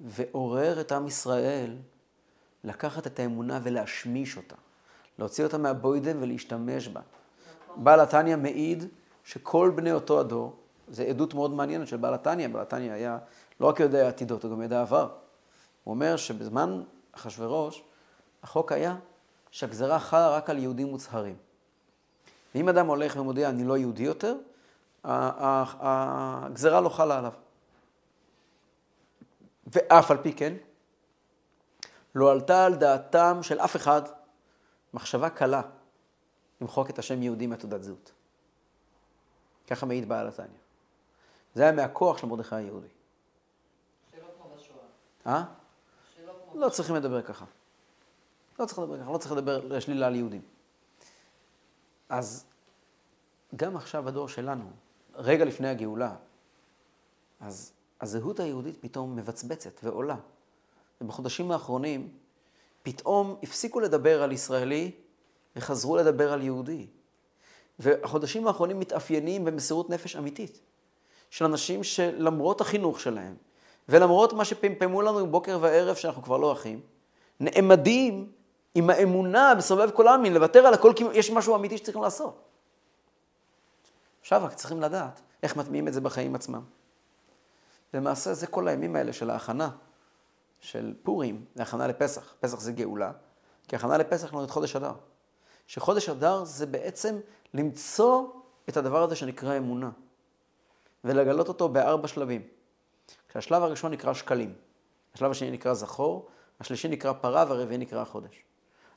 ועורר 0.00 0.80
את 0.80 0.92
עם 0.92 1.06
ישראל 1.06 1.76
לקחת 2.66 3.06
את 3.06 3.20
האמונה 3.20 3.60
ולהשמיש 3.62 4.36
אותה, 4.36 4.56
להוציא 5.18 5.44
אותה 5.44 5.58
מהבוידן 5.58 6.22
ולהשתמש 6.22 6.88
בה. 6.88 7.00
בעל 7.76 8.00
התניא 8.00 8.36
מעיד 8.36 8.84
שכל 9.24 9.72
בני 9.74 9.92
אותו 9.92 10.20
הדור, 10.20 10.56
זו 10.88 11.02
עדות 11.02 11.34
מאוד 11.34 11.50
מעניינת 11.50 11.88
של 11.88 11.96
בעל 11.96 12.14
התניא, 12.14 12.48
בעל 12.48 12.62
התניא 12.62 12.92
היה 12.92 13.18
לא 13.60 13.66
רק 13.66 13.80
יודע 13.80 14.08
עתידות, 14.08 14.44
הוא 14.44 14.50
גם 14.50 14.62
ידע 14.62 14.80
עבר. 14.80 15.08
הוא 15.84 15.94
אומר 15.94 16.16
שבזמן 16.16 16.82
אחשורוש, 17.12 17.82
החוק 18.42 18.72
היה 18.72 18.96
שהגזרה 19.50 19.98
חלה 19.98 20.30
רק 20.30 20.50
על 20.50 20.58
יהודים 20.58 20.86
מוצהרים. 20.86 21.36
ואם 22.54 22.68
אדם 22.68 22.86
הולך 22.86 23.16
ומודיע, 23.16 23.48
אני 23.48 23.64
לא 23.64 23.76
יהודי 23.76 24.02
יותר, 24.02 24.36
הגזרה 25.04 26.80
לא 26.80 26.88
חלה 26.88 27.18
עליו. 27.18 27.32
ואף 29.66 30.10
על 30.10 30.16
פי 30.16 30.32
כן, 30.32 30.54
לא 32.16 32.32
עלתה 32.32 32.64
על 32.64 32.74
דעתם 32.74 33.38
של 33.42 33.60
אף 33.60 33.76
אחד 33.76 34.02
מחשבה 34.94 35.30
קלה 35.30 35.62
למחוק 36.60 36.90
את 36.90 36.98
השם 36.98 37.22
יהודי 37.22 37.46
מתעודת 37.46 37.82
זהות. 37.82 38.12
ככה 39.66 39.86
מעיד 39.86 40.08
בעל 40.08 40.28
התניא. 40.28 40.58
זה 41.54 41.62
היה 41.62 41.72
מהכוח 41.72 42.18
של 42.18 42.26
מרדכי 42.26 42.54
היהודי. 42.54 42.86
שלא 44.10 44.26
כמו 44.36 44.50
בשואה. 44.56 44.78
אה? 45.26 45.44
לא 46.54 46.68
צריכים 46.68 46.96
לדבר 46.96 47.22
ככה. 47.22 47.44
לא 48.58 48.66
צריך 48.66 48.78
לדבר 48.78 49.00
ככה, 49.00 49.12
לא 49.12 49.18
צריך 49.18 49.32
לדבר 49.32 49.64
לשלילה 49.64 50.06
על 50.06 50.14
יהודים. 50.14 50.42
אז 52.08 52.44
גם 53.56 53.76
עכשיו 53.76 54.02
בדור 54.02 54.28
שלנו, 54.28 54.70
רגע 55.14 55.44
לפני 55.44 55.68
הגאולה, 55.68 56.14
אז 57.40 57.72
הזהות 58.00 58.40
היהודית 58.40 58.76
פתאום 58.80 59.16
מבצבצת 59.16 59.84
ועולה. 59.84 60.16
ובחודשים 61.00 61.50
האחרונים 61.50 62.08
פתאום 62.82 63.36
הפסיקו 63.42 63.80
לדבר 63.80 64.22
על 64.22 64.32
ישראלי 64.32 64.90
וחזרו 65.56 65.96
לדבר 65.96 66.32
על 66.32 66.42
יהודי. 66.42 66.86
והחודשים 67.78 68.46
האחרונים 68.46 68.80
מתאפיינים 68.80 69.44
במסירות 69.44 69.90
נפש 69.90 70.16
אמיתית 70.16 70.60
של 71.30 71.44
אנשים 71.44 71.84
שלמרות 71.84 72.60
החינוך 72.60 73.00
שלהם 73.00 73.34
ולמרות 73.88 74.32
מה 74.32 74.44
שפמפמו 74.44 75.02
לנו 75.02 75.26
בוקר 75.26 75.58
וערב 75.60 75.96
שאנחנו 75.96 76.22
כבר 76.22 76.36
לא 76.36 76.52
אחים, 76.52 76.80
נעמדים 77.40 78.32
עם 78.74 78.90
האמונה 78.90 79.54
בסובב 79.54 79.90
כל 79.90 80.08
העמים, 80.08 80.34
לוותר 80.34 80.66
על 80.66 80.74
הכל 80.74 80.92
כי 80.96 81.04
יש 81.12 81.30
משהו 81.30 81.54
אמיתי 81.54 81.78
שצריכים 81.78 82.02
לעשות. 82.02 82.42
עכשיו 84.20 84.44
רק 84.44 84.54
צריכים 84.54 84.80
לדעת 84.80 85.20
איך 85.42 85.56
מטמיעים 85.56 85.88
את 85.88 85.92
זה 85.92 86.00
בחיים 86.00 86.34
עצמם. 86.34 86.62
למעשה 87.94 88.34
זה 88.34 88.46
כל 88.46 88.68
הימים 88.68 88.96
האלה 88.96 89.12
של 89.12 89.30
ההכנה 89.30 89.70
של 90.66 90.94
פורים, 91.02 91.44
להכנה 91.56 91.86
לפסח. 91.86 92.34
פסח 92.40 92.60
זה 92.60 92.72
גאולה, 92.72 93.12
כי 93.68 93.76
הכנה 93.76 93.98
לפסח 93.98 94.34
את 94.44 94.50
חודש 94.50 94.76
אדר. 94.76 94.92
שחודש 95.66 96.08
אדר 96.08 96.44
זה 96.44 96.66
בעצם 96.66 97.18
למצוא 97.54 98.28
את 98.68 98.76
הדבר 98.76 99.02
הזה 99.02 99.16
שנקרא 99.16 99.58
אמונה, 99.58 99.90
ולגלות 101.04 101.48
אותו 101.48 101.68
בארבע 101.68 102.08
שלבים. 102.08 102.42
כשהשלב 103.28 103.62
הראשון 103.62 103.92
נקרא 103.92 104.14
שקלים, 104.14 104.54
השלב 105.14 105.30
השני 105.30 105.50
נקרא 105.50 105.74
זכור, 105.74 106.28
השלישי 106.60 106.88
נקרא 106.88 107.12
פרה 107.12 107.44
והרביעי 107.48 107.78
נקרא 107.78 108.04
חודש. 108.04 108.42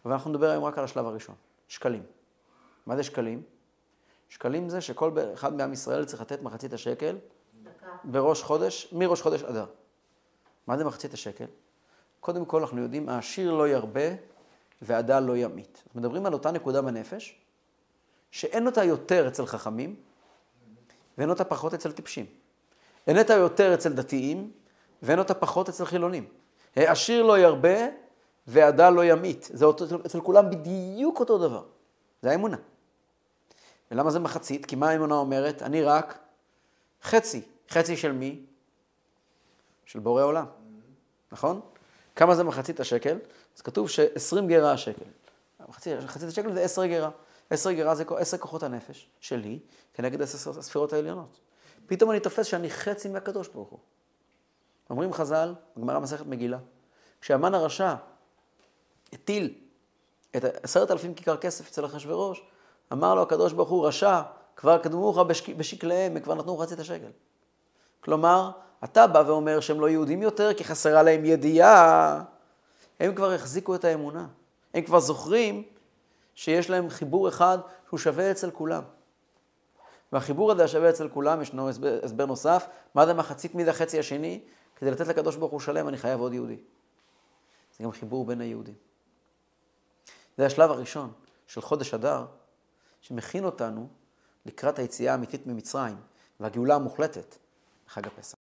אבל 0.05 0.13
אנחנו 0.13 0.29
נדבר 0.29 0.49
היום 0.49 0.63
רק 0.63 0.77
על 0.77 0.84
השלב 0.84 1.05
הראשון, 1.05 1.36
שקלים. 1.67 2.03
מה 2.86 2.95
זה 2.95 3.03
שקלים? 3.03 3.43
שקלים 4.29 4.69
זה 4.69 4.82
שכל 4.82 5.12
אחד 5.34 5.53
מעם 5.53 5.73
ישראל 5.73 6.05
צריך 6.05 6.21
לתת 6.21 6.41
מחצית 6.41 6.73
השקל 6.73 7.17
דקה. 7.63 7.88
בראש 8.03 8.43
חודש, 8.43 8.93
מראש 8.93 9.21
חודש 9.21 9.43
אדר. 9.43 9.65
מה 10.69 10.77
זה 10.77 10.84
מחצית 10.84 11.13
השקל? 11.13 11.45
קודם 12.19 12.45
כל 12.45 12.62
אנחנו 12.62 12.82
יודעים, 12.82 13.10
העשיר 13.10 13.53
לא 13.53 13.67
ירבה 13.67 14.01
והדל 14.82 15.19
לא 15.19 15.38
ימית. 15.38 15.84
מדברים 15.95 16.25
על 16.25 16.34
אותה 16.34 16.51
נקודה 16.51 16.82
בנפש, 16.82 17.36
שאין 18.32 18.65
אותה 18.65 18.84
יותר 18.84 19.27
אצל 19.27 19.45
חכמים, 19.45 19.95
ואין 21.17 21.29
אותה 21.29 21.43
פחות 21.43 21.73
אצל 21.73 21.91
טיפשים. 21.91 22.25
אין 23.08 23.19
אותה 23.19 23.34
יותר 23.34 23.73
אצל 23.73 23.93
דתיים, 23.93 24.51
ואין 25.03 25.19
אותה 25.19 25.34
פחות 25.34 25.69
אצל 25.69 25.86
חילונים. 25.86 26.27
העשיר 26.75 27.23
לא 27.23 27.39
ירבה 27.39 27.77
והדל 28.47 28.89
לא 28.89 29.05
ימית. 29.05 29.49
זה 29.53 29.65
אותו, 29.65 29.86
אצל 30.05 30.21
כולם 30.21 30.49
בדיוק 30.49 31.19
אותו 31.19 31.38
דבר. 31.38 31.63
זה 32.21 32.32
האמונה. 32.32 32.58
ולמה 33.91 34.12
זה 34.12 34.19
מחצית? 34.19 34.65
כי 34.65 34.75
מה 34.75 34.89
האמונה 34.89 35.15
אומרת? 35.15 35.62
אני 35.62 35.84
רק 35.84 36.17
חצי. 37.03 37.41
חצי 37.69 37.97
של 37.97 38.12
מי? 38.12 38.45
של 39.89 39.99
בורא 39.99 40.23
עולם, 40.23 40.45
נכון? 41.31 41.61
כמה 42.15 42.35
זה 42.35 42.43
מחצית 42.43 42.79
השקל? 42.79 43.17
אז 43.57 43.61
כתוב 43.61 43.89
ש-20 43.89 44.41
גרה 44.47 44.71
השקל. 44.71 45.05
מחצית, 45.69 45.93
השקל 46.27 46.53
זה 46.53 46.61
10 46.61 46.85
גרה. 46.85 47.09
10 47.49 47.71
גרה 47.71 47.95
זה 47.95 48.03
10 48.17 48.37
כוחות 48.37 48.63
הנפש 48.63 49.09
שלי, 49.19 49.59
כנגד 49.93 50.21
10 50.21 50.59
הספירות 50.59 50.93
העליונות. 50.93 51.39
פתאום 51.87 52.11
אני 52.11 52.19
תופס 52.19 52.45
שאני 52.45 52.69
חצי 52.69 53.09
מהקדוש 53.09 53.47
ברוך 53.47 53.69
הוא. 53.69 53.79
אומרים 54.89 55.13
חז"ל, 55.13 55.53
בגמרא 55.77 55.99
מסכת 55.99 56.25
מגילה, 56.25 56.57
כשהמן 57.21 57.53
הרשע 57.53 57.95
הטיל 59.13 59.53
את 60.35 60.43
עשרת 60.63 60.91
אלפים 60.91 61.13
כיכר 61.13 61.37
כסף 61.37 61.67
אצל 61.67 61.85
אחשוורוש, 61.85 62.43
אמר 62.93 63.15
לו 63.15 63.21
הקדוש 63.21 63.53
ברוך 63.53 63.69
הוא, 63.69 63.87
רשע, 63.87 64.21
כבר 64.55 64.77
קדמוך 64.77 65.17
בשק... 65.17 65.49
בשקליהם, 65.49 66.15
הם 66.15 66.23
כבר 66.23 66.35
נתנו 66.35 66.57
חצי 66.57 66.75
השקל. 66.81 67.11
כלומר, 67.99 68.51
אתה 68.83 69.07
בא 69.07 69.23
ואומר 69.27 69.59
שהם 69.59 69.81
לא 69.81 69.89
יהודים 69.89 70.21
יותר 70.21 70.53
כי 70.53 70.63
חסרה 70.63 71.03
להם 71.03 71.25
ידיעה. 71.25 72.23
הם 72.99 73.15
כבר 73.15 73.31
החזיקו 73.31 73.75
את 73.75 73.85
האמונה. 73.85 74.27
הם 74.73 74.83
כבר 74.83 74.99
זוכרים 74.99 75.63
שיש 76.35 76.69
להם 76.69 76.89
חיבור 76.89 77.29
אחד 77.29 77.57
שהוא 77.87 77.97
שווה 77.97 78.31
אצל 78.31 78.51
כולם. 78.51 78.83
והחיבור 80.11 80.51
הזה 80.51 80.63
השווה 80.63 80.89
אצל 80.89 81.09
כולם, 81.09 81.41
ישנו 81.41 81.69
הסבר, 81.69 81.99
הסבר 82.03 82.25
נוסף, 82.25 82.67
מה 82.95 83.05
זה 83.05 83.13
מחצית 83.13 83.55
מן 83.55 83.69
החצי 83.69 83.99
השני? 83.99 84.41
כדי 84.75 84.91
לתת 84.91 85.07
לקדוש 85.07 85.35
ברוך 85.35 85.51
הוא 85.51 85.59
שלם, 85.59 85.87
אני 85.87 85.97
חייב 85.97 86.19
עוד 86.19 86.33
יהודי. 86.33 86.57
זה 87.77 87.83
גם 87.83 87.91
חיבור 87.91 88.25
בין 88.25 88.41
היהודים. 88.41 88.75
זה 90.37 90.45
השלב 90.45 90.71
הראשון 90.71 91.11
של 91.47 91.61
חודש 91.61 91.93
אדר, 91.93 92.25
שמכין 93.01 93.45
אותנו 93.45 93.87
לקראת 94.45 94.79
היציאה 94.79 95.11
האמיתית 95.13 95.47
ממצרים 95.47 95.97
והגאולה 96.39 96.75
המוחלטת 96.75 97.35
לחג 97.87 98.07
הפסח. 98.07 98.37